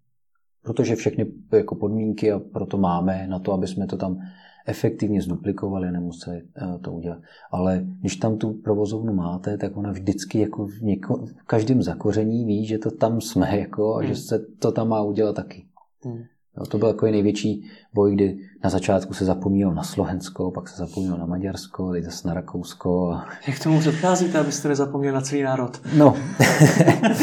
[0.64, 4.22] Protože všechny jako podmínky a proto máme na to, aby jsme to tam
[4.66, 7.20] efektivně zduplikovali, nemuseli eh, to udělat.
[7.52, 12.46] Ale když tam tu provozovnu máte, tak ona vždycky jako v, něko, v každém zakoření
[12.46, 14.16] ví, že to tam jsme jako, a že hmm.
[14.16, 15.66] se to tam má udělat taky.
[16.04, 16.24] Hmm.
[16.58, 20.78] No, to byl jako největší boj, kdy na začátku se zapomnělo na Slovensko, pak se
[20.78, 23.12] zapomnělo na Maďarsko, teď zase na Rakousko.
[23.12, 23.26] A...
[23.48, 25.82] Jak tomu předcházíte, abyste nezapomněli na celý národ?
[25.98, 26.16] No,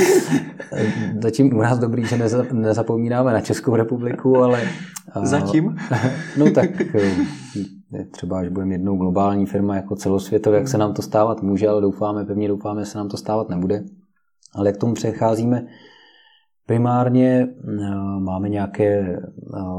[1.22, 4.62] zatím u nás dobrý, že neza, nezapomínáme na Českou republiku, ale...
[5.22, 5.76] Zatím?
[6.38, 11.02] no tak eh, třeba, až budeme jednou globální firma jako celosvětově, jak se nám to
[11.02, 13.84] stávat může, ale doufáme, pevně doufáme, že se nám to stávat nebude.
[14.54, 15.66] Ale jak tomu přecházíme,
[16.68, 17.66] Primárně eh,
[18.20, 19.20] máme nějaké eh,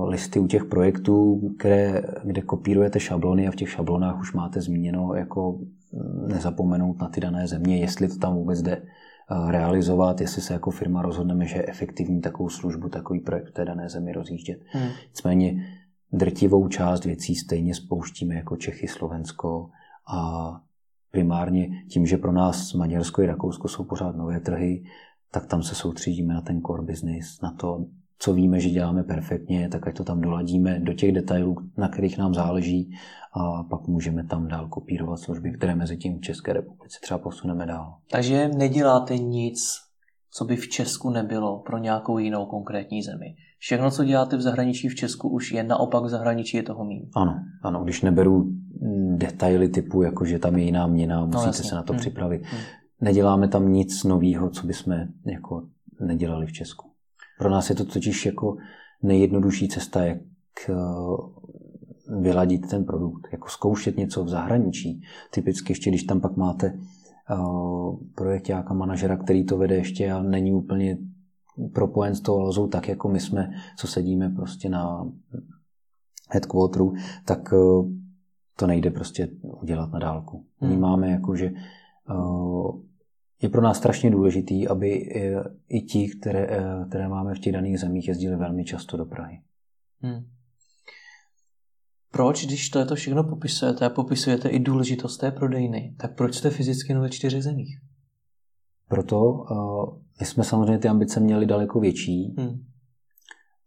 [0.03, 5.13] listy u těch projektů, které, kde kopírujete šablony a v těch šablonách už máte zmíněno
[5.13, 5.59] jako
[5.93, 10.53] mm, nezapomenout na ty dané země, jestli to tam vůbec jde eh, realizovat, jestli se
[10.53, 14.59] jako firma rozhodneme, že je efektivní takovou službu, takový projekt v té dané zemi rozjíždět.
[14.65, 14.89] Hmm.
[15.09, 15.65] Nicméně
[16.11, 19.69] drtivou část věcí stejně spouštíme jako Čechy, Slovensko
[20.13, 20.51] a
[21.11, 24.83] primárně tím, že pro nás Maďarsko i Rakousko jsou pořád nové trhy,
[25.31, 27.85] tak tam se soustředíme na ten core business, na to,
[28.19, 32.17] co víme, že děláme perfektně, tak ať to tam doladíme do těch detailů, na kterých
[32.17, 32.91] nám záleží
[33.33, 37.65] a pak můžeme tam dál kopírovat služby, které mezi tím v České republice třeba posuneme
[37.65, 37.95] dál.
[38.11, 39.77] Takže neděláte nic,
[40.31, 43.35] co by v Česku nebylo pro nějakou jinou konkrétní zemi.
[43.59, 47.05] Všechno, co děláte v zahraničí v Česku, už je naopak v zahraničí je toho méně.
[47.15, 48.51] Ano, ano, když neberu
[49.15, 51.99] detaily typu, jako že tam je jiná měna, no, musíte no, se na to hmm.
[51.99, 52.41] připravit.
[52.45, 52.61] Hmm
[53.01, 54.93] neděláme tam nic nového, co bychom
[55.25, 55.67] jako
[55.99, 56.87] nedělali v Česku.
[57.39, 58.57] Pro nás je to totiž jako
[59.03, 60.19] nejjednodušší cesta, jak
[60.69, 60.75] eh,
[62.09, 65.01] vyladit ten produkt, jako zkoušet něco v zahraničí.
[65.31, 66.79] Typicky ještě, když tam pak máte
[67.37, 70.97] uh, projektáka, manažera, který to vede ještě a není úplně
[71.73, 75.11] propojen s tou lozou tak, jako my jsme, co sedíme prostě na
[76.29, 76.93] headquarteru,
[77.25, 77.89] tak uh,
[78.55, 80.45] to nejde prostě udělat na dálku.
[80.59, 80.71] Hmm.
[80.71, 81.51] My máme jako, že
[83.41, 84.89] je pro nás strašně důležitý, aby
[85.69, 89.41] i ti, které, eh, které máme v těch daných zemích, jezdili velmi často do Prahy.
[90.01, 90.25] Hmm.
[92.11, 96.35] Proč, když to, je to všechno popisujete a popisujete i důležitost té prodejny, tak proč
[96.35, 97.79] jste fyzicky ve čtyřech zemích?
[98.87, 102.63] Proto uh, my jsme samozřejmě ty ambice měli daleko větší, hmm.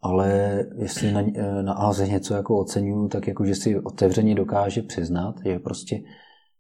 [0.01, 4.83] ale jestli na, eh, na Áze něco jako oceňuju, tak jako, že si otevřeně dokáže
[4.83, 6.03] přiznat, že prostě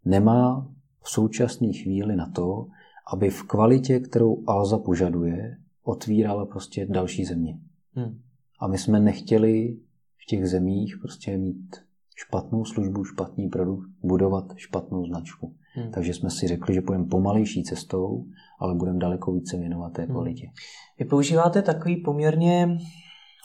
[0.04, 0.68] nemá
[1.02, 2.66] v současné chvíli na to,
[3.12, 7.58] aby v kvalitě, kterou Alza požaduje, otvírala prostě další země.
[7.94, 8.20] Hmm.
[8.60, 9.76] A my jsme nechtěli
[10.16, 11.76] v těch zemích prostě mít
[12.16, 15.54] špatnou službu, špatný produkt, budovat špatnou značku.
[15.74, 15.90] Hmm.
[15.90, 18.24] Takže jsme si řekli, že půjdeme pomalejší cestou,
[18.58, 20.10] ale budeme daleko více věnovat té hmm.
[20.10, 20.46] kvalitě.
[20.46, 20.54] Hmm.
[20.98, 22.78] Vy používáte takový poměrně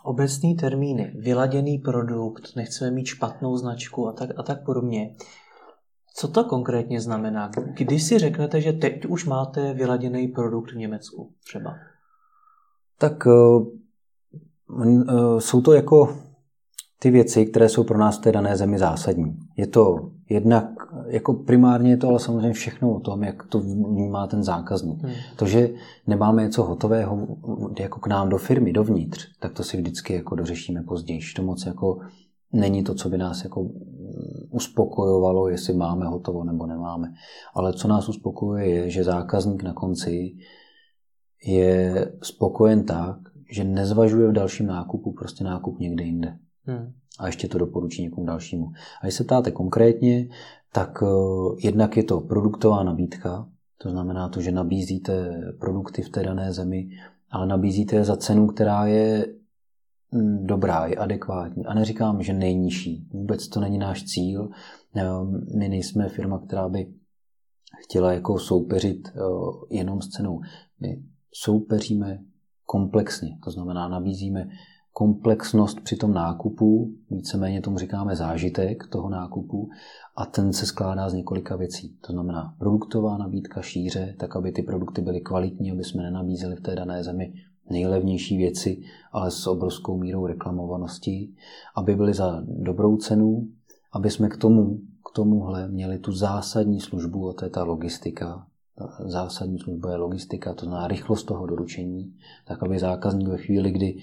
[0.03, 1.13] obecný termíny.
[1.19, 5.15] Vyladěný produkt, nechceme mít špatnou značku a tak, a tak podobně.
[6.19, 7.51] Co to konkrétně znamená?
[7.73, 11.75] Kdy si řeknete, že teď už máte vyladěný produkt v Německu třeba?
[12.97, 13.67] Tak uh,
[14.67, 16.17] uh, jsou to jako
[16.99, 19.37] ty věci, které jsou pro nás v té dané zemi zásadní.
[19.57, 20.65] Je to jednak,
[21.07, 25.03] jako primárně je to ale samozřejmě všechno o tom, jak to vnímá ten zákazník.
[25.03, 25.13] Hmm.
[25.35, 25.69] To, že
[26.07, 27.27] nemáme něco hotového
[27.79, 31.19] jako k nám do firmy, dovnitř, tak to si vždycky jako dořešíme později.
[31.35, 31.99] To moc jako
[32.53, 33.69] není to, co by nás jako
[34.51, 37.13] uspokojovalo, jestli máme hotovo nebo nemáme.
[37.53, 40.35] Ale co nás uspokojuje, je, že zákazník na konci
[41.45, 43.17] je spokojen tak,
[43.51, 46.37] že nezvažuje v dalším nákupu prostě nákup někde jinde.
[46.63, 46.93] Hmm.
[47.19, 48.65] A ještě to doporučí někomu dalšímu.
[49.01, 50.29] A když se ptáte konkrétně,
[50.73, 56.23] tak uh, jednak je to produktová nabídka, to znamená to, že nabízíte produkty v té
[56.23, 56.89] dané zemi,
[57.31, 59.46] ale nabízíte je za cenu, která je Mm,
[60.41, 61.65] dobrá, je adekvátní.
[61.65, 63.07] A neříkám, že nejnižší.
[63.11, 64.49] Vůbec to není náš cíl.
[64.95, 66.93] Ehm, my nejsme firma, která by
[67.83, 69.19] chtěla jako soupeřit eh,
[69.69, 70.39] jenom s cenou.
[70.79, 72.19] My soupeříme
[72.65, 74.47] komplexně, to znamená nabízíme
[74.97, 79.69] komplexnost při tom nákupu, víceméně tomu říkáme zážitek toho nákupu
[80.15, 81.97] a ten se skládá z několika věcí.
[82.07, 86.61] To znamená produktová nabídka šíře, tak aby ty produkty byly kvalitní, aby jsme nenabízeli v
[86.61, 87.33] té dané zemi
[87.69, 91.33] nejlevnější věci, ale s obrovskou mírou reklamovanosti,
[91.75, 93.47] aby byly za dobrou cenu,
[93.91, 98.47] aby jsme k tomu, k tomuhle měli tu zásadní službu, a to je ta logistika.
[99.05, 103.97] Zásadní služba je logistika, to znamená rychlost toho doručení, tak aby zákazník ve chvíli, kdy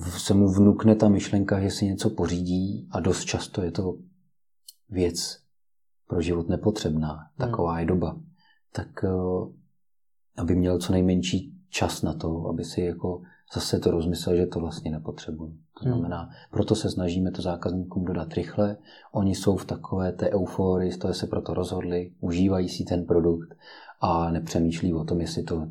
[0.00, 3.94] se mu vnukne ta myšlenka, že si něco pořídí a dost často je to
[4.88, 5.38] věc
[6.08, 8.20] pro život nepotřebná, taková je doba,
[8.72, 9.08] tak eh,
[10.36, 13.22] aby měl co nejmenší čas na to, aby si jako
[13.54, 15.48] zase to rozmyslel, že to vlastně nepotřebuji.
[15.48, 15.92] To Hmm.
[15.92, 18.76] znamená, proto se snažíme to zákazníkům dodat rychle.
[19.12, 23.54] Oni jsou v takové té euforii, z toho se proto rozhodli, užívají si ten produkt
[24.00, 25.66] a nepřemýšlí o tom, jestli to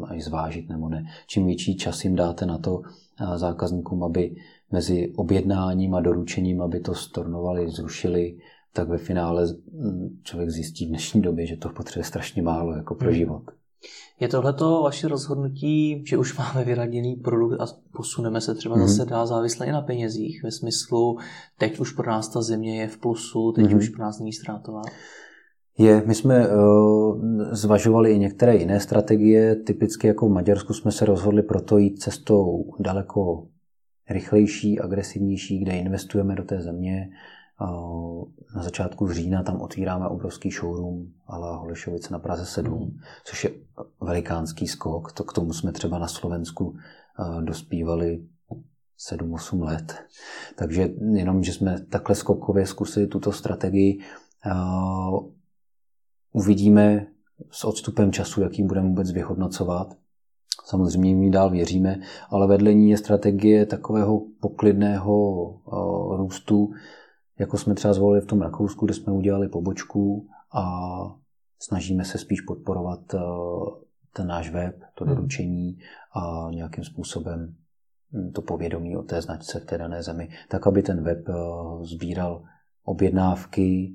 [0.00, 1.04] mají zvážit nebo ne.
[1.26, 2.82] Čím větší čas jim dáte na to
[3.18, 4.36] a zákazníkům, aby
[4.72, 8.38] mezi objednáním a doručením, aby to stornovali, zrušili,
[8.72, 12.94] tak ve finále mm, člověk zjistí v dnešní době, že to potřebuje strašně málo jako
[12.94, 13.16] pro Hmm.
[13.18, 13.42] život.
[14.20, 18.88] Je tohleto vaše rozhodnutí, že už máme vyraděný produkt a posuneme se třeba Mhm.
[18.88, 21.18] zase dál závisle i na penězích, ve smyslu,
[21.58, 23.76] teď už pro nás ta země je v plusu, teď Mhm.
[23.76, 24.82] už pro nás není ztrátová.
[25.78, 27.22] Je, my jsme uh,
[27.52, 29.56] zvažovali i některé jiné strategie.
[29.56, 33.46] Typicky jako v Maďarsku jsme se rozhodli proto jít cestou daleko
[34.10, 37.08] rychlejší, agresivnější, kde investujeme do té země.
[38.56, 42.98] Na začátku října tam otvíráme obrovský showroom ala Holešovice na Praze 7, Mhm.
[43.24, 43.50] což je
[44.00, 45.12] velikánský skok.
[45.12, 48.24] To k tomu jsme třeba na Slovensku uh, dospívali
[48.98, 49.94] 7-8 let.
[50.54, 53.98] Takže jenom, že jsme takhle skokově zkusili tuto strategii,
[54.46, 55.26] uh,
[56.32, 57.06] uvidíme
[57.50, 59.96] s odstupem času, jaký budeme vůbec vyhodnocovat.
[60.64, 66.70] Samozřejmě my dál věříme, ale vedle ní je strategie takového poklidného uh, růstu,
[67.38, 70.64] jako jsme třeba zvolili v tom Rakousku, kde jsme udělali pobočku a
[71.58, 73.20] snažíme se spíš podporovat uh,
[74.14, 75.14] ten náš web, to Hmm.
[75.14, 75.78] doručení
[76.14, 77.54] a nějakým způsobem
[78.12, 81.82] hm, to povědomí o té značce v té dané zemi, tak aby ten web uh,
[81.82, 82.42] sbíral
[82.84, 83.94] objednávky,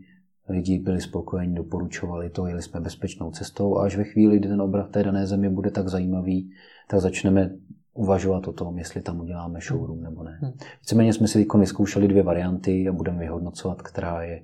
[0.49, 4.61] lidi byli spokojeni, doporučovali to, jeli jsme bezpečnou cestou a až ve chvíli, kdy ten
[4.61, 6.51] obrat v té dané zemi bude tak zajímavý,
[6.87, 7.49] tak začneme
[7.93, 10.39] uvažovat o tom, jestli tam uděláme showroom nebo ne.
[10.41, 10.51] Hmm.
[10.81, 14.43] Víceméně jsme si teď vyzkoušeli dvě varianty a budeme vyhodnocovat, která je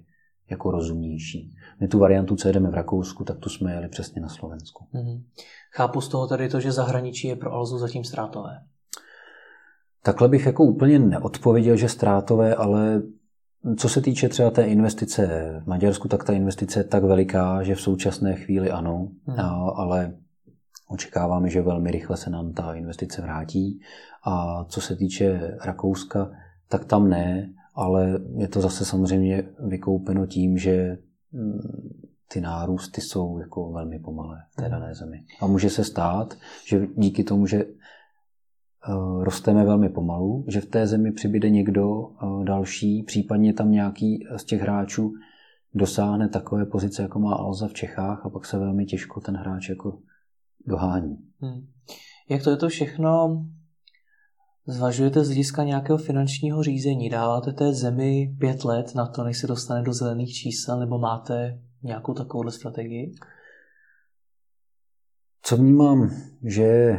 [0.49, 1.55] jako rozumnější.
[1.79, 4.85] My tu variantu, co jedeme v Rakousku, tak tu jsme jeli přesně na Slovensku.
[4.93, 5.23] Mhm.
[5.71, 8.61] Chápu z toho tady to, že zahraničí je pro Alzu zatím ztrátové.
[10.03, 13.01] Takhle bych jako úplně neodpověděl, že ztrátové, ale
[13.77, 17.75] co se týče třeba té investice v Maďarsku, tak ta investice je tak veliká, že
[17.75, 19.39] v současné chvíli ano, Hmm.
[19.75, 20.13] ale
[20.87, 23.81] očekáváme, že velmi rychle se nám ta investice vrátí.
[24.23, 26.31] A co se týče Rakouska,
[26.69, 30.97] tak tam ne, ale je to zase samozřejmě vykoupeno tím, že
[31.31, 31.59] mm,
[32.33, 34.71] ty nárůsty jsou jako velmi pomalé v té Hmm.
[34.71, 35.23] dané zemi.
[35.41, 36.33] A může se stát,
[36.65, 37.73] že díky tomu, že eh,
[39.23, 44.43] rosteme velmi pomalu, že v té zemi přibyde někdo eh, další, případně tam nějaký z
[44.43, 45.13] těch hráčů
[45.73, 49.69] dosáhne takové pozice, jako má Alza v Čechách a pak se velmi těžko ten hráč
[49.69, 49.99] jako
[50.67, 51.17] dohání.
[51.39, 51.67] Hmm.
[52.29, 53.45] Jak to je to všechno
[54.67, 57.09] zvažujete z hlediska nějakého finančního řízení?
[57.09, 61.59] Dáváte té zemi pět let na to, než se dostane do zelených čísel, nebo máte
[61.83, 63.15] nějakou takovouhle strategii?
[65.41, 66.09] Co vnímám,
[66.43, 66.97] že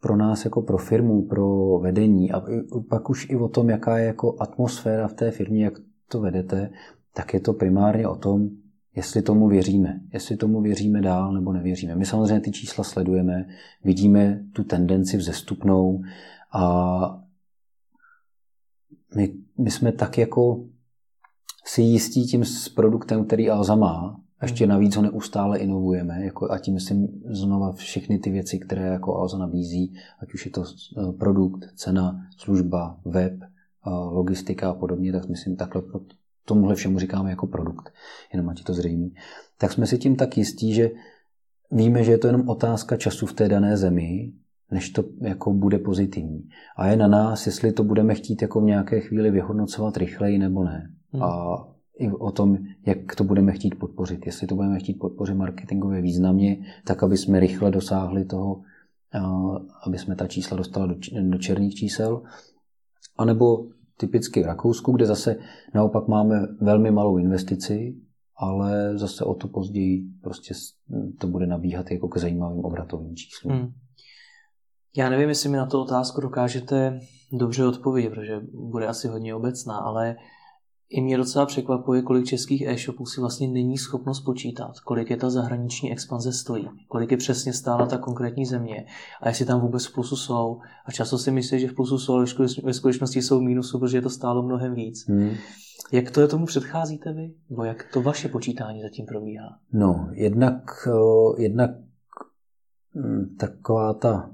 [0.00, 2.42] pro nás jako pro firmu, pro vedení a
[2.88, 5.74] pak už i o tom, jaká je jako atmosféra v té firmě, jak
[6.08, 6.70] to vedete,
[7.14, 8.50] tak je to primárně o tom,
[8.96, 10.00] jestli tomu věříme.
[10.12, 11.96] Jestli tomu věříme dál nebo nevěříme.
[11.96, 13.46] My samozřejmě ty čísla sledujeme,
[13.84, 16.02] vidíme tu tendenci vzestupnou
[16.52, 17.24] a
[19.16, 20.64] my, my jsme tak jako
[21.64, 26.50] si jistí tím s produktem, který Alza má, a ještě navíc ho neustále inovujeme, jako
[26.50, 30.64] a tím myslím znova všechny ty věci, které jako Alza nabízí, ať už je to
[30.64, 33.48] eh, produkt, cena, služba, web, eh,
[33.90, 35.82] logistika a podobně, tak myslím takhle
[36.44, 37.92] tomuhle všemu říkáme jako produkt,
[38.32, 39.08] jenom ať je to zřejmé.
[39.58, 40.90] Tak jsme si tím tak jistí, že
[41.70, 44.32] víme, že je to jenom otázka času v té dané zemi,
[44.70, 46.48] než to jako bude pozitivní.
[46.76, 50.64] A je na nás, jestli to budeme chtít jako v nějaké chvíli vyhodnocovat rychleji nebo
[50.64, 50.90] ne.
[51.12, 51.22] Hmm.
[51.22, 51.58] A
[51.98, 54.26] i o tom, jak to budeme chtít podpořit.
[54.26, 58.62] Jestli to budeme chtít podpořit marketingově významně, tak aby jsme rychle dosáhli toho,
[59.86, 62.22] aby jsme ta čísla dostala do, č- do černých čísel.
[63.16, 65.36] A nebo typicky v Rakousku, kde zase
[65.74, 67.96] naopak máme velmi malou investici,
[68.36, 70.54] ale zase o to později prostě
[71.20, 73.52] to bude nabíhat jako k zajímavým obratovým číslům.
[73.52, 73.72] Hmm.
[74.96, 77.00] Já nevím, jestli mi na tu otázku dokážete
[77.32, 80.16] dobře odpovědět, protože bude asi hodně obecná, ale
[80.90, 85.30] i mě docela překvapuje, kolik českých e-shopů si vlastně není schopno spočítat, kolik je ta
[85.30, 88.86] zahraniční expanze stojí, kolik je přesně stála ta konkrétní země
[89.20, 90.60] a jestli tam vůbec v plusu jsou.
[90.86, 92.24] A často si myslí, že v plusu jsou, ale
[92.64, 95.08] ve skutečnosti jsou v mínusu, protože je to stálo mnohem víc.
[95.08, 95.30] Hmm.
[95.92, 97.34] Jak to je tomu předcházíte vy?
[97.50, 99.58] Nebo jak to vaše počítání zatím probíhá?
[99.72, 100.88] No, jednak,
[101.38, 101.70] jednak
[102.94, 104.30] hm, taková ta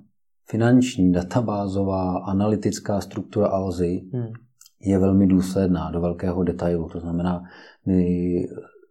[0.50, 4.32] finanční, databázová, analytická struktura Alzy Hmm.
[4.80, 6.88] Je velmi důsledná do velkého detailu.
[6.88, 7.42] To znamená,
[7.86, 8.04] my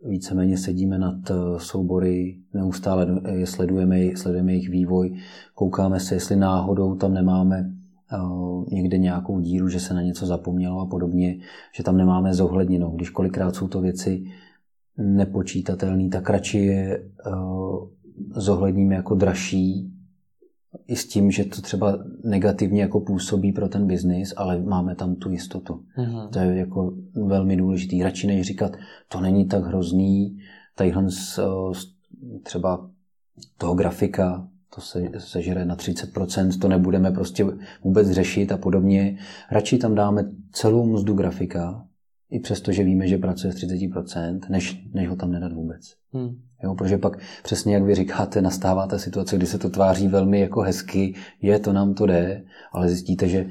[0.06, 5.16] víceméně sedíme nad eh, soubory, neustále je sledujeme, sledujeme jejich vývoj,
[5.56, 7.74] koukáme se, jestli náhodou tam nemáme
[8.72, 11.38] někde nějakou díru, že se na něco zapomnělo a podobně,
[11.76, 12.90] že tam nemáme zohledněno.
[12.90, 14.24] Když kolikrát jsou to věci
[14.98, 17.04] nepočítatelné, tak radši je
[18.36, 19.94] zohledníme jako dražší
[20.88, 25.16] i s tím, že to třeba negativně jako působí pro ten biznis, ale máme tam
[25.16, 25.84] tu jistotu.
[25.98, 26.30] Mm-hmm.
[26.30, 28.04] To je jako velmi důležitý.
[28.04, 28.72] Radši než říkat,
[29.08, 30.38] to není tak hrozný,
[30.76, 31.40] tadyhle z,
[32.44, 32.90] třeba
[33.58, 37.46] toho grafika, to se sežere na 30%, to nebudeme prostě
[37.84, 39.18] vůbec řešit a podobně.
[39.52, 41.86] Radši tam dáme celou mzdu grafika,
[42.32, 45.82] i přesto, že víme, že pracuje z 30%, než, než ho tam nedat vůbec.
[46.14, 46.42] Hmm.
[46.64, 50.40] Jo, protože pak přesně jak vy říkáte, nastává ta situace, kdy se to tváří velmi
[50.40, 53.46] jako hezky, je, to nám to jde, ale zjistíte, že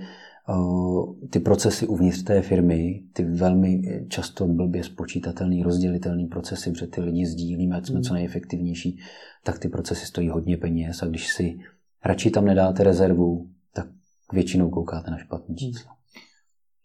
[0.48, 7.00] uh, ty procesy uvnitř té firmy, ty velmi často blbě spočítatelný, rozdělitelný procesy, protože ty
[7.00, 8.02] lidi sdílíme, ať jsme hmm.
[8.02, 8.98] co nejefektivnější,
[9.44, 11.58] tak ty procesy stojí hodně peněz a když si
[12.04, 13.86] radši tam nedáte rezervu, tak
[14.32, 15.97] většinou koukáte na špatný číslo.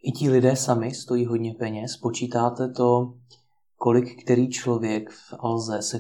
[0.04, 1.97] I ti lidé sami stojí hodně peněz.
[1.97, 3.14] Počítáte to,
[3.78, 5.99] kolik který člověk v Alze se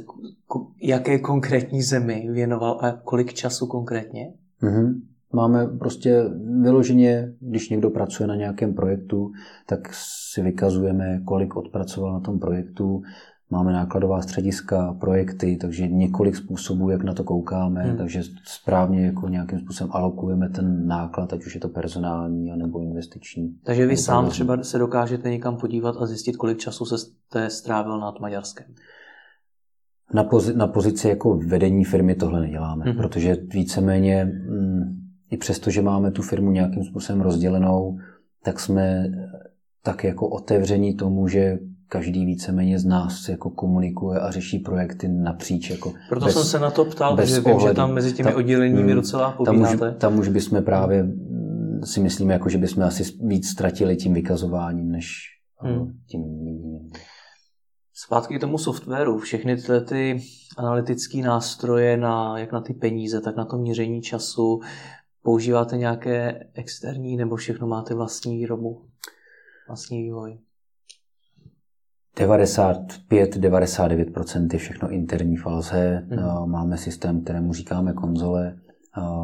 [0.81, 4.33] jaké konkrétní zemi věnoval a kolik času konkrétně?
[4.61, 5.01] Mm-hmm.
[5.33, 6.23] Máme prostě
[6.61, 9.31] vyloženě, když někdo pracuje na nějakém projektu,
[9.65, 9.79] tak
[10.33, 13.01] si vykazujeme, kolik odpracoval na tom projektu,
[13.53, 17.97] Máme nákladová střediska, projekty, takže několik způsobů, jak na to koukáme, hmm.
[17.97, 23.55] takže správně jako nějakým způsobem alokujeme ten náklad, ať už je to personální nebo investiční.
[23.63, 27.99] Takže vy sám třeba se dokážete někam podívat a zjistit, kolik času se jste strávil
[27.99, 28.67] nad Maďarskem.
[30.13, 32.97] Na, pozi- na pozici jako vedení firmy tohle neděláme, hmm.
[32.97, 34.81] protože víceméně mm,
[35.29, 37.97] i přesto, že máme tu firmu nějakým způsobem rozdělenou,
[38.43, 39.11] tak jsme
[39.83, 45.69] tak jako otevření tomu, že každý víceméně z nás jako komunikuje a řeší projekty napříč.
[45.69, 48.81] Jako Proto bez, jsem se na to ptal, protože vím, že tam mezi těmi odděleními
[48.81, 49.77] hmm, docela povídáte.
[49.77, 53.95] Tam už, tam už bychom právě mm, si myslíme, jako, že bychom asi víc ztratili
[53.95, 55.07] tím vykazováním, než
[55.57, 55.93] hmm.
[56.07, 56.91] tím míněním.
[57.93, 59.17] Zpátky k tomu softwaru.
[59.17, 60.19] Všechny tyhle ty
[60.57, 64.59] analytické nástroje, na, jak na ty peníze, tak na to měření času,
[65.21, 68.85] používáte nějaké externí nebo všechno máte vlastní výrobu,
[69.67, 70.37] vlastní vývoj?
[72.17, 76.07] 95-99% je všechno interní falze.
[76.09, 76.17] Mm.
[76.51, 78.57] Máme systém, kterému říkáme konzole,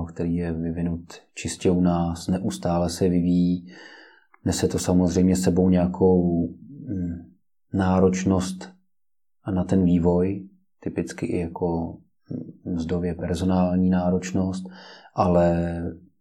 [0.08, 3.68] který je vyvinut čistě u nás, neustále se vyvíjí.
[4.46, 7.32] Nese to samozřejmě sebou nějakou mm,
[7.74, 8.70] náročnost
[9.52, 10.48] na ten vývoj,
[10.80, 11.98] typicky i jako
[12.66, 14.66] mzdově personální náročnost,
[15.16, 15.76] ale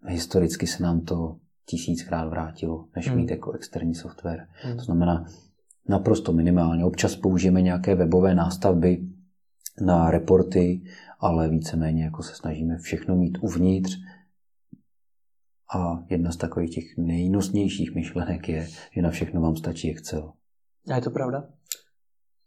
[0.06, 3.28] historicky se nám to tisíckrát vrátilo, než mít mm.
[3.28, 4.46] jako externí software.
[4.66, 4.76] Mm.
[4.76, 5.26] To znamená,
[5.88, 6.84] naprosto minimálně.
[6.84, 9.08] Občas použijeme nějaké webové nástavby
[9.80, 10.82] na reporty,
[11.20, 13.96] ale víceméně jako se snažíme všechno mít uvnitř.
[15.74, 20.32] A jedna z takových těch nejnosnějších myšlenek je, že na všechno vám stačí Excel.
[20.90, 21.48] A je to pravda?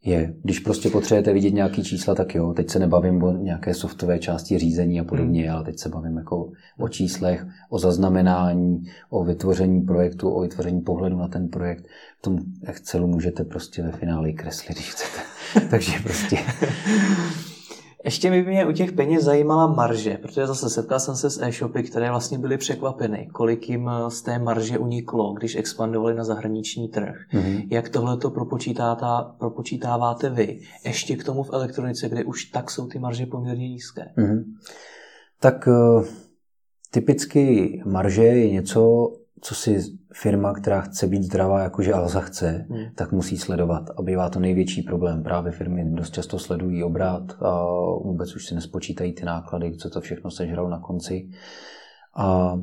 [0.04, 0.34] Je.
[0.44, 2.54] Když prostě potřebujete vidět nějaký čísla, tak jo.
[2.54, 5.56] Teď se nebavím o nějaké softové části řízení a podobně, hmm.
[5.56, 11.18] ale teď se bavím jako o číslech, o zaznamenání, o vytvoření projektu, o vytvoření pohledu
[11.18, 11.86] na ten projekt.
[12.20, 15.20] V tom Excelu můžete prostě ve finále kreslit, když chcete.
[15.70, 16.38] Takže prostě
[18.06, 21.84] ještě mi mě u těch peněz zajímala marže, protože zase setkal jsem se s e-shopy,
[21.84, 26.88] které vlastně byly překvapeny, kolik jim eh, z té marže uniklo, když expandovali na zahraniční
[26.88, 27.16] trh.
[27.34, 27.68] Mm-hmm.
[27.70, 28.30] Jak tohle to
[29.40, 30.60] propočítáváte vy?
[30.86, 34.06] Ještě k tomu v elektronice, kde už tak jsou ty marže poměrně nízké.
[34.18, 34.44] Mm-hmm.
[35.40, 36.06] Tak uh,
[36.92, 39.12] typicky marže je něco,
[39.42, 39.82] co si
[40.14, 42.86] firma, která chce být zdravá, jakože Alza chce, hmm.
[42.96, 43.90] tak musí sledovat.
[43.98, 45.24] A bývá to největší problém.
[45.24, 47.66] Právě firmy dost často sledují obrat a
[48.04, 51.30] vůbec už si nespočítají ty náklady, co to všechno sežral na konci.
[52.16, 52.56] A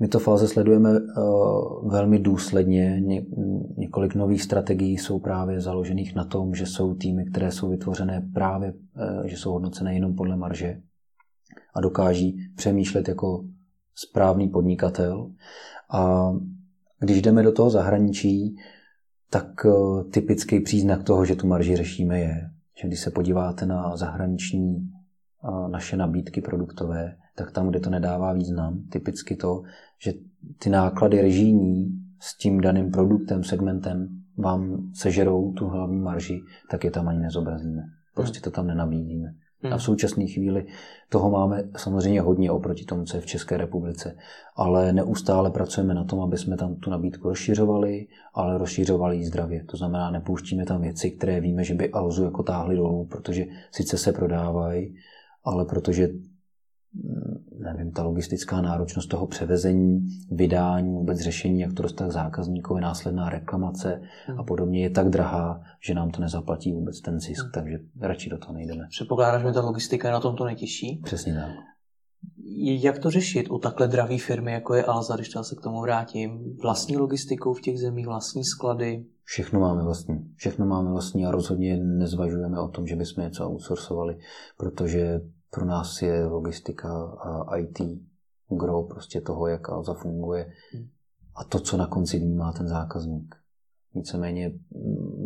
[0.00, 3.00] my to fáze sledujeme uh, velmi důsledně.
[3.00, 3.24] Ně,
[3.76, 8.72] několik nových strategií jsou právě založených na tom, že jsou týmy, které jsou vytvořené právě,
[8.72, 10.80] uh, že jsou hodnocené jenom podle marže
[11.74, 13.44] a dokáží přemýšlet jako
[13.94, 15.30] správný podnikatel.
[15.90, 16.32] A
[16.98, 18.56] když jdeme do toho zahraničí,
[19.30, 22.50] tak eh, typický příznak toho, že tu marži řešíme, je,
[22.82, 28.32] že když se podíváte na zahraniční eh, naše nabídky produktové, tak tam, kde to nedává
[28.32, 29.62] význam, typicky to,
[29.98, 30.12] že
[30.58, 36.40] ty náklady režijní s tím daným produktem, segmentem vám sežerou tu hlavní marži,
[36.70, 37.82] tak je tam ani nezobrazíme.
[38.14, 39.34] Prostě to tam nenabídíme.
[39.62, 39.72] Hmm.
[39.72, 40.66] A v současné chvíli
[41.08, 44.16] toho máme samozřejmě hodně oproti tomu, co je v České republice.
[44.56, 49.64] Ale neustále pracujeme na tom, aby jsme tam tu nabídku rozšiřovali, ale rozšiřovali ji zdravě.
[49.64, 53.98] To znamená, nepouštíme tam věci, které víme, že by Alzu jako táhly dolů, protože sice
[53.98, 54.94] se prodávají,
[55.44, 56.08] ale protože
[57.58, 63.28] nevím, ta logistická náročnost toho převezení, vydání, vůbec řešení, jak to dostat k zákazníkovi, následná
[63.28, 64.40] reklamace hmm.
[64.40, 67.52] a podobně je tak drahá, že nám to nezaplatí vůbec ten zisk, hmm.
[67.54, 68.86] takže radši do toho nejdeme.
[68.90, 71.00] Předpokládáš, že ta logistika je na tom to nejtěžší?
[71.04, 71.50] Přesně tak.
[72.82, 76.56] Jak to řešit u takhle dravé firmy, jako je Alza, když se k tomu vrátím?
[76.62, 79.04] Vlastní logistikou v těch zemích, vlastní sklady?
[79.24, 80.16] Všechno máme vlastní.
[80.36, 84.18] Všechno máme vlastní a rozhodně nezvažujeme o tom, že bychom něco outsourcovali,
[84.56, 85.20] protože
[85.54, 86.88] pro nás je logistika
[87.48, 87.78] a IT
[88.48, 90.88] gro prostě toho, jak Alza funguje hmm.
[91.34, 93.34] a to, co na konci dní má ten zákazník.
[93.94, 94.52] Víceméně,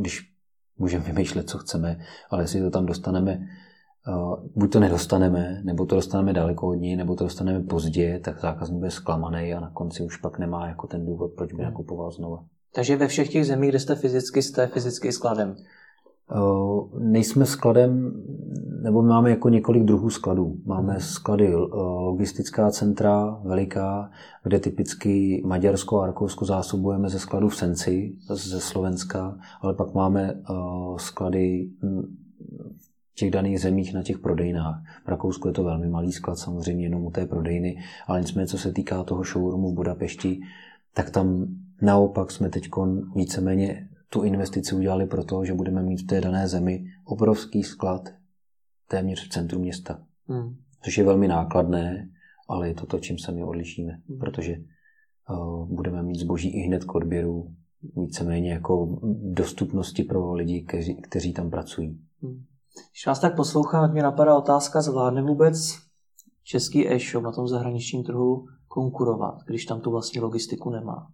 [0.00, 0.32] když
[0.78, 2.00] můžeme vymýšlet, co chceme,
[2.30, 3.46] ale jestli to tam dostaneme,
[4.56, 8.78] buď to nedostaneme, nebo to dostaneme daleko od ní, nebo to dostaneme pozdě, tak zákazník
[8.78, 11.72] bude zklamaný a na konci už pak nemá jako ten důvod, proč by hmm.
[11.72, 12.44] nakupoval znova.
[12.74, 15.56] Takže ve všech těch zemích, kde jste fyzicky, jste fyzicky skladem?
[16.98, 18.22] Nejsme skladem,
[18.82, 20.56] nebo máme jako několik druhů skladů.
[20.64, 24.10] Máme sklady logistická centra, veliká,
[24.42, 30.42] kde typicky Maďarsko a Rakousko zásobujeme ze skladů v Senci, ze Slovenska, ale pak máme
[30.96, 31.68] sklady
[33.12, 34.82] v těch daných zemích na těch prodejnách.
[35.04, 38.58] V Rakousku je to velmi malý sklad, samozřejmě jenom u té prodejny, ale nicméně co
[38.58, 40.40] se týká toho showroomu v Budapešti,
[40.94, 41.46] tak tam
[41.82, 42.68] naopak jsme teď
[43.14, 48.08] víceméně tu investici udělali proto, že budeme mít v té dané zemi obrovský sklad
[48.88, 50.02] téměř v centru města.
[50.28, 50.56] Hmm.
[50.82, 52.08] Což je velmi nákladné,
[52.48, 54.18] ale je to to, čím se my odlišíme, hmm.
[54.18, 54.56] protože
[55.30, 57.54] uh, budeme mít zboží i hned k odběru,
[57.96, 62.00] víceméně jako dostupnosti pro lidi, kteří, kteří tam pracují.
[62.22, 62.44] Hmm.
[62.92, 65.56] Když vás tak poslouchám, tak mě napadá otázka, zvládne vůbec
[66.44, 71.12] český e-shop na tom zahraničním trhu konkurovat, když tam tu vlastní logistiku nemá?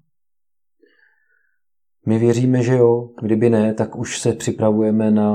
[2.06, 3.10] My věříme, že jo.
[3.22, 5.32] Kdyby ne, tak už se připravujeme na,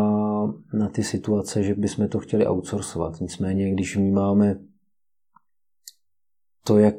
[0.73, 3.21] na ty situace, že bychom to chtěli outsourcovat.
[3.21, 4.59] Nicméně, když máme
[6.63, 6.95] to, jak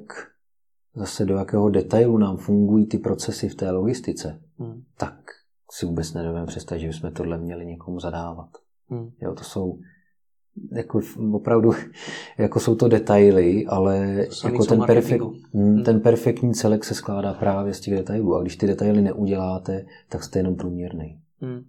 [0.95, 4.83] zase do jakého detailu nám fungují ty procesy v té logistice, hmm.
[4.97, 5.19] tak
[5.71, 8.51] si vůbec nedovedeme představit, že bychom tohle měli někomu zadávat.
[8.89, 9.11] Hmm.
[9.21, 9.79] Jo, to jsou
[10.72, 11.00] jako
[11.32, 11.72] opravdu,
[12.38, 15.22] jako jsou to detaily, ale to jako ten, perfekt,
[15.54, 15.84] hmm.
[15.84, 18.36] ten perfektní celek se skládá právě z těch detailů.
[18.36, 21.20] A když ty detaily neuděláte, tak jste jenom průměrný.
[21.40, 21.61] Hmm.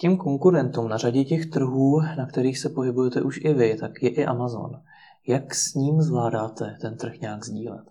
[0.00, 4.10] Těm konkurentům na řadě těch trhů, na kterých se pohybujete už i vy, tak je
[4.10, 4.70] i Amazon.
[5.28, 7.84] Jak s ním zvládáte ten trh nějak sdílet?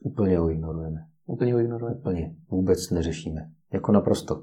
[0.00, 1.06] Úplně ho ignorujeme.
[1.26, 1.98] Úplně ho ignorujeme?
[1.98, 2.34] Úplně.
[2.50, 3.50] Vůbec neřešíme.
[3.72, 4.42] Jako naprosto.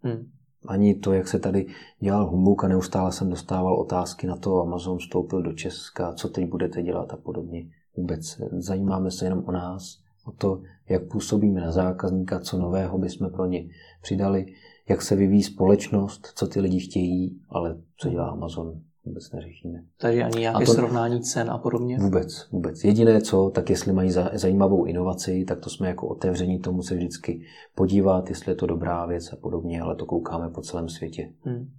[0.00, 0.32] Hmm
[0.66, 1.66] ani to, jak se tady
[2.00, 6.48] dělal humbuk a neustále jsem dostával otázky na to, Amazon vstoupil do Česka, co teď
[6.48, 7.66] budete dělat a podobně.
[7.96, 13.30] Vůbec zajímáme se jenom o nás, o to, jak působíme na zákazníka, co nového bychom
[13.30, 13.68] pro ně
[14.02, 14.46] přidali,
[14.88, 19.78] jak se vyvíjí společnost, co ty lidi chtějí, ale co dělá Amazon, vůbec neřešíme.
[20.00, 21.98] Takže ani nějaké to, srovnání cen a podobně?
[21.98, 22.84] Vůbec, vůbec.
[22.84, 27.42] Jediné co, tak jestli mají zajímavou inovaci, tak to jsme jako otevření tomu se vždycky
[27.74, 31.32] podívat, jestli je to dobrá věc a podobně, ale to koukáme po celém světě.
[31.42, 31.70] Hmm.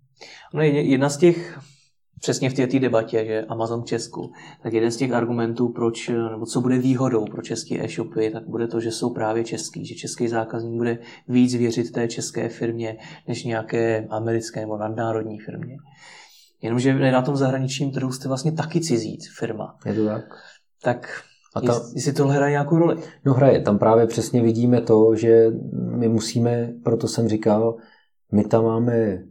[0.54, 1.60] No jedna z těch,
[2.20, 4.32] přesně v té debatě, že Amazon v Česku,
[4.64, 8.68] tak jeden z těch argumentů, proč, nebo co bude výhodou pro české e-shopy, tak bude
[8.68, 12.98] to, že jsou právě český, že český zákazník bude víc věřit té české firmě,
[13.28, 15.78] než nějaké americké nebo nadnárodní firmě.
[16.64, 19.78] Jenomže na tom zahraničním trhu jste vlastně taky cizí firma.
[19.86, 20.24] Je to tak?
[20.82, 21.24] Tak
[21.56, 21.82] a ta...
[21.96, 22.96] jestli tohle hraje nějakou roli?
[23.26, 23.62] No hraje.
[23.62, 27.76] Tam právě přesně vidíme to, že my musíme, proto jsem říkal,
[28.32, 29.24] my tam máme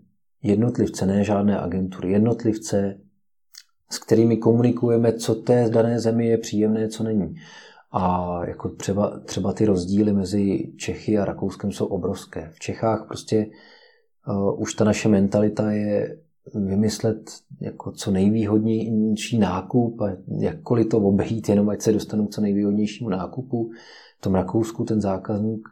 [0.42, 2.98] jednotlivce, ne žádné agentury, jednotlivce,
[3.90, 7.34] s kterými komunikujeme, co té dané zemi je příjemné, co není.
[7.92, 12.50] A jako třeba, třeba ty rozdíly mezi Čechy a Rakouskem jsou obrovské.
[12.54, 13.46] V Čechách prostě
[14.28, 16.16] uh, už ta naše mentalita je
[16.54, 17.30] vymyslet
[17.60, 23.10] jako co nejvýhodnější nákup a jakkoliv to obejít, jenom ať se dostanu k co nejvýhodnějšímu
[23.10, 23.70] nákupu.
[24.18, 25.68] V tom Rakousku ten zákazník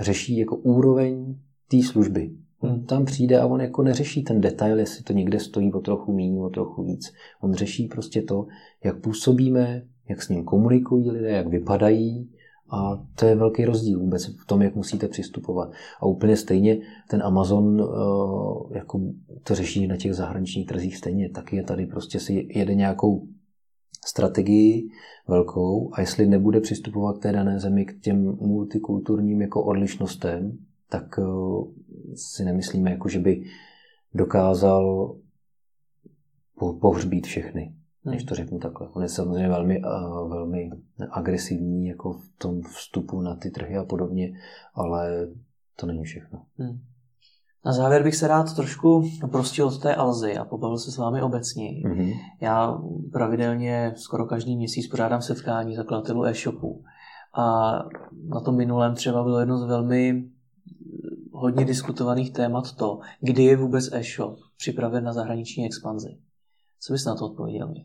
[0.00, 1.36] řeší jako úroveň
[1.68, 2.30] té služby.
[2.60, 6.12] On tam přijde a on jako neřeší ten detail, jestli to někde stojí o trochu
[6.12, 7.12] méně, o trochu víc.
[7.40, 8.46] On řeší prostě to,
[8.84, 12.30] jak působíme, jak s ním komunikují lidé, jak vypadají,
[12.70, 15.72] a to je velký rozdíl vůbec v tom, jak musíte přistupovat.
[16.00, 19.00] A úplně stejně ten Amazon eh, jako
[19.42, 21.30] to řeší na těch zahraničních trzích stejně.
[21.30, 23.26] Taky je tady prostě si jede nějakou
[24.06, 24.88] strategii
[25.28, 30.58] velkou a jestli nebude přistupovat k té dané zemi k těm multikulturním jako odlišnostem,
[30.88, 31.22] tak eh,
[32.14, 33.44] si nemyslíme, jako že by
[34.14, 35.16] dokázal
[36.80, 37.77] pohřbít všechny
[38.10, 38.88] než to řeknu takhle.
[38.88, 40.70] On je samozřejmě velmi, uh, velmi
[41.10, 44.32] agresivní jako v tom vstupu na ty trhy a podobně,
[44.74, 45.28] ale
[45.76, 46.42] to není všechno.
[46.58, 46.80] Hmm.
[47.66, 51.22] Na závěr bych se rád trošku prostil od té Alzy a pobavil se s vámi
[51.22, 51.64] obecně.
[51.64, 52.12] Mm-hmm.
[52.40, 52.78] Já
[53.12, 56.82] pravidelně skoro každý měsíc pořádám setkání zakladatelů e-shopů.
[57.34, 57.72] A
[58.28, 60.28] na tom minulém třeba bylo jedno z velmi
[61.32, 66.18] hodně diskutovaných témat to, kdy je vůbec e-shop připraven na zahraniční expanzi.
[66.80, 67.84] Co bys na to odpověděl mi?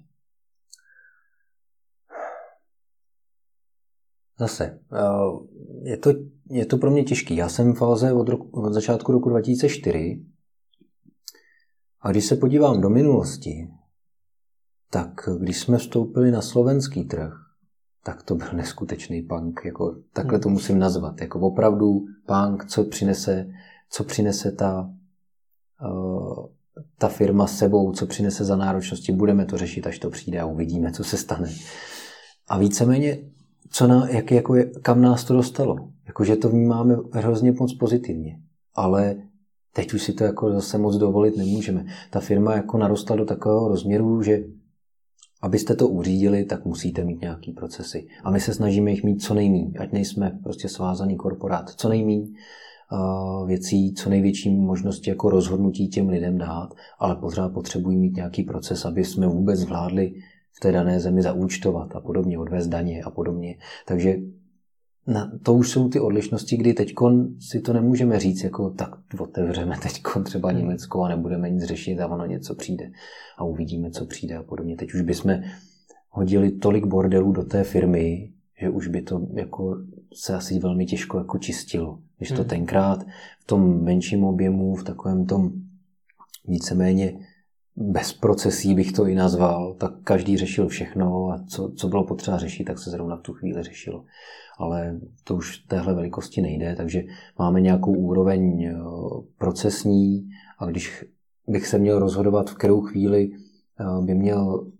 [4.40, 6.14] Zase, eh, je to,
[6.50, 7.36] je to pro mě těžký.
[7.36, 10.26] Já jsem v Alze od, roku, od začátku roku 2004
[12.02, 13.68] a když se podívám do minulosti,
[14.90, 17.34] tak když jsme vstoupili na slovenský trh,
[18.04, 19.62] tak to byl neskutečný punk.
[19.66, 20.54] Jako, takhle to hmm.
[20.54, 21.22] musím nazvat.
[21.22, 23.50] Jako opravdu punk, co přinese,
[23.90, 24.90] co přinese ta,
[25.86, 26.46] uh,
[26.98, 29.12] ta firma s sebou, co přinese za náročnosti.
[29.12, 31.50] Budeme to řešit, až to přijde a uvidíme, co se stane.
[32.48, 33.18] A víceméně,
[33.74, 35.76] co na, jak, jako kam nás to dostalo.
[36.08, 38.40] Jakože to vnímáme hrozně moc pozitivně.
[38.76, 39.16] Ale
[39.74, 41.86] teď už si to jako zase moc dovolit nemůžeme.
[42.10, 44.44] Ta firma jako narostla do takového rozměru, že
[45.42, 48.08] abyste to uřídili, tak musíte mít nějaký procesy.
[48.24, 51.70] A my se snažíme jich mít co nejmíň, ať nejsme prostě svázaný korporát.
[51.70, 56.70] Co nejmíň uh, věcí, co největší možnosti jako rozhodnutí těm lidem dát,
[57.00, 60.14] ale pořád potřebují mít nějaký proces, aby jsme vůbec zvládli
[60.54, 63.58] v té dané zemi zaúčtovat a podobně, odvést daně a podobně.
[63.86, 64.16] Takže
[65.08, 66.94] na, to už jsou ty odlišnosti, kdy teď
[67.40, 68.90] si to nemůžeme říct, jako tak
[69.20, 70.60] otevřeme teď třeba hmm.
[70.60, 72.92] Německo a nebudeme nic řešit a ono něco přijde
[73.38, 74.76] a uvidíme, co přijde a podobně.
[74.76, 75.40] Teď už bychom
[76.10, 78.32] hodili tolik bordelů do té firmy,
[78.62, 79.78] že už by to jako
[80.14, 82.00] se asi velmi těžko jako čistilo.
[82.18, 82.46] Když to hmm.
[82.46, 83.04] tenkrát
[83.40, 85.52] v tom menším objemu, v takovém tom
[86.48, 87.20] víceméně
[87.76, 92.38] bez procesí bych to i nazval, tak každý řešil všechno a co, co bylo potřeba
[92.38, 94.06] řešit, tak se zrovna v tu chvíli řešilo
[94.58, 97.04] ale to už téhle velikosti nejde, takže
[97.40, 98.76] máme nějakou úroveň eh,
[99.38, 101.06] procesní a když
[101.48, 104.72] bych se měl rozhodovat, v kterou chvíli eh, by měl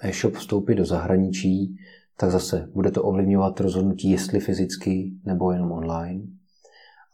[0.00, 1.76] e-shop vstoupit do zahraničí,
[2.16, 6.22] tak zase bude to ovlivňovat rozhodnutí, jestli fyzicky nebo jenom online.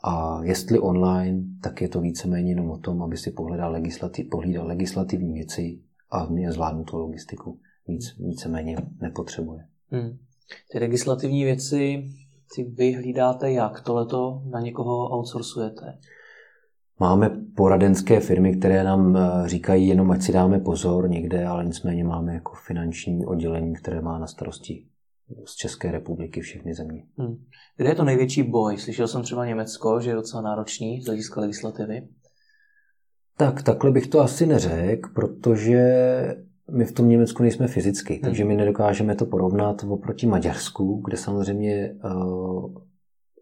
[0.04, 4.66] A jestli online, tak je to víceméně jenom o tom, aby si pohledal legislativ, pohlídal
[4.66, 5.80] legislativní věci
[6.10, 7.58] a mě zvládnu tu logistiku.
[7.88, 9.66] Víc, víceméně nepotřebuje.
[9.90, 10.18] Hmm.
[10.72, 12.10] Ty legislativní věci,
[12.54, 13.80] ty vy hlídáte jak?
[13.80, 15.98] Tohleto na někoho outsourcujete?
[17.00, 22.04] Máme poradenské firmy, které nám eh, říkají jenom, ať si dáme pozor někde, ale nicméně
[22.04, 24.86] máme jako finanční oddělení, které má na starosti
[25.44, 27.04] z České republiky všechny země.
[27.18, 27.36] Hmm.
[27.76, 28.78] Kde je to největší boj?
[28.78, 32.08] Slyšel jsem třeba Německo, že je docela náročný z hlediska legislativy.
[33.36, 35.82] Tak, takhle bych to asi neřekl, protože
[36.70, 38.22] my v tom Německu nejsme fyzicky, hmm.
[38.22, 42.74] takže my nedokážeme to porovnat oproti Maďarsku, kde samozřejmě uh,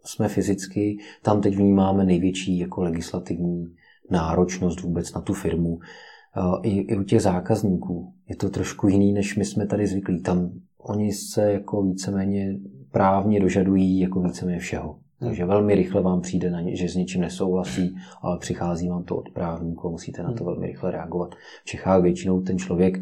[0.05, 0.99] jsme fyzicky.
[1.23, 3.75] Tam teď vnímáme největší jako legislativní
[4.11, 5.69] náročnost vůbec na tu firmu.
[5.69, 10.23] Uh, i, I u těch zákazníků je to trošku jiný, než my jsme tady zvyklí.
[10.23, 10.51] Tam
[10.89, 12.59] oni se jako víceméně
[12.93, 14.99] právně dožadují jako víceméně všeho.
[15.21, 19.17] Takže velmi rychle vám přijde, na ně, že s něčím nesouhlasí, ale přichází vám to
[19.17, 21.35] od právníků a musíte na to velmi rychle reagovat.
[21.63, 22.99] V Čechách většinou ten člověk,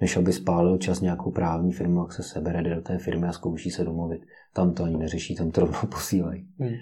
[0.00, 3.32] než aby spálil čas nějakou právní firmu, jak se sebere, jde do té firmy a
[3.32, 4.20] zkouší se domluvit.
[4.54, 6.46] Tam to ani neřeší, tam to rovnou posílají.
[6.58, 6.74] Hmm.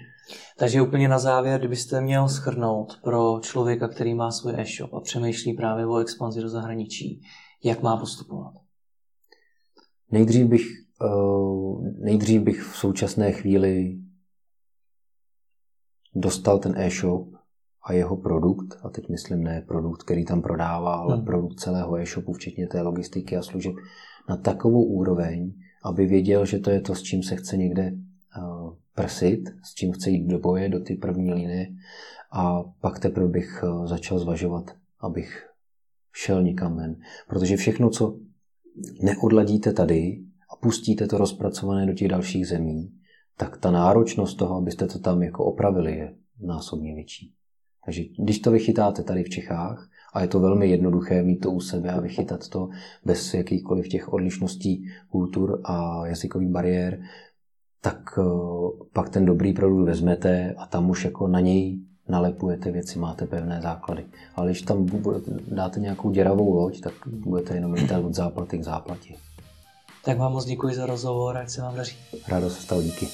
[0.57, 5.53] Takže úplně na závěr, kdybyste měl schrnout pro člověka, který má svůj e-shop a přemýšlí
[5.53, 7.21] právě o expanzi do zahraničí,
[7.63, 8.64] jak má postupovat?
[10.11, 10.65] Nejdřív bych,
[11.01, 13.97] uh, nejdřív bych v současné chvíli
[16.15, 17.27] dostal ten e-shop
[17.83, 21.25] a jeho produkt, a teď myslím ne produkt, který tam prodává, ale hmm.
[21.25, 23.73] produkt celého e-shopu, včetně té logistiky a služeb,
[24.29, 25.53] na takovou úroveň,
[25.83, 29.91] aby věděl, že to je to, s čím se chce někde uh, prsit, s čím
[29.91, 31.67] chce jít do boje, do ty první linie
[32.31, 35.49] a pak teprve bych uh, začal zvažovat, abych
[36.13, 36.95] šel někam ven.
[37.27, 38.17] Protože všechno, co
[39.01, 40.19] neodladíte tady
[40.53, 42.91] a pustíte to rozpracované do těch dalších zemí,
[43.37, 47.33] tak ta náročnost toho, abyste to tam jako opravili, je násobně větší.
[47.85, 51.59] Takže když to vychytáte tady v Čechách, a je to velmi jednoduché mít to u
[51.59, 52.69] sebe a vychytat to
[53.05, 57.01] bez jakýchkoliv těch odlišností kultur a jazykových bariér,
[57.81, 58.23] tak eh,
[58.93, 63.59] pak ten dobrý produkt vezmete a tam už jako na něj nalepujete věci, máte pevné
[63.61, 64.05] základy.
[64.35, 64.87] Ale když tam
[65.47, 69.13] dáte nějakou děravou loď, tak budete jenom lítat od záplaty k záplatě.
[70.05, 71.97] Tak vám moc děkuji za rozhovor, ať se vám daří.
[72.27, 73.07] Rádo se stalo, díky.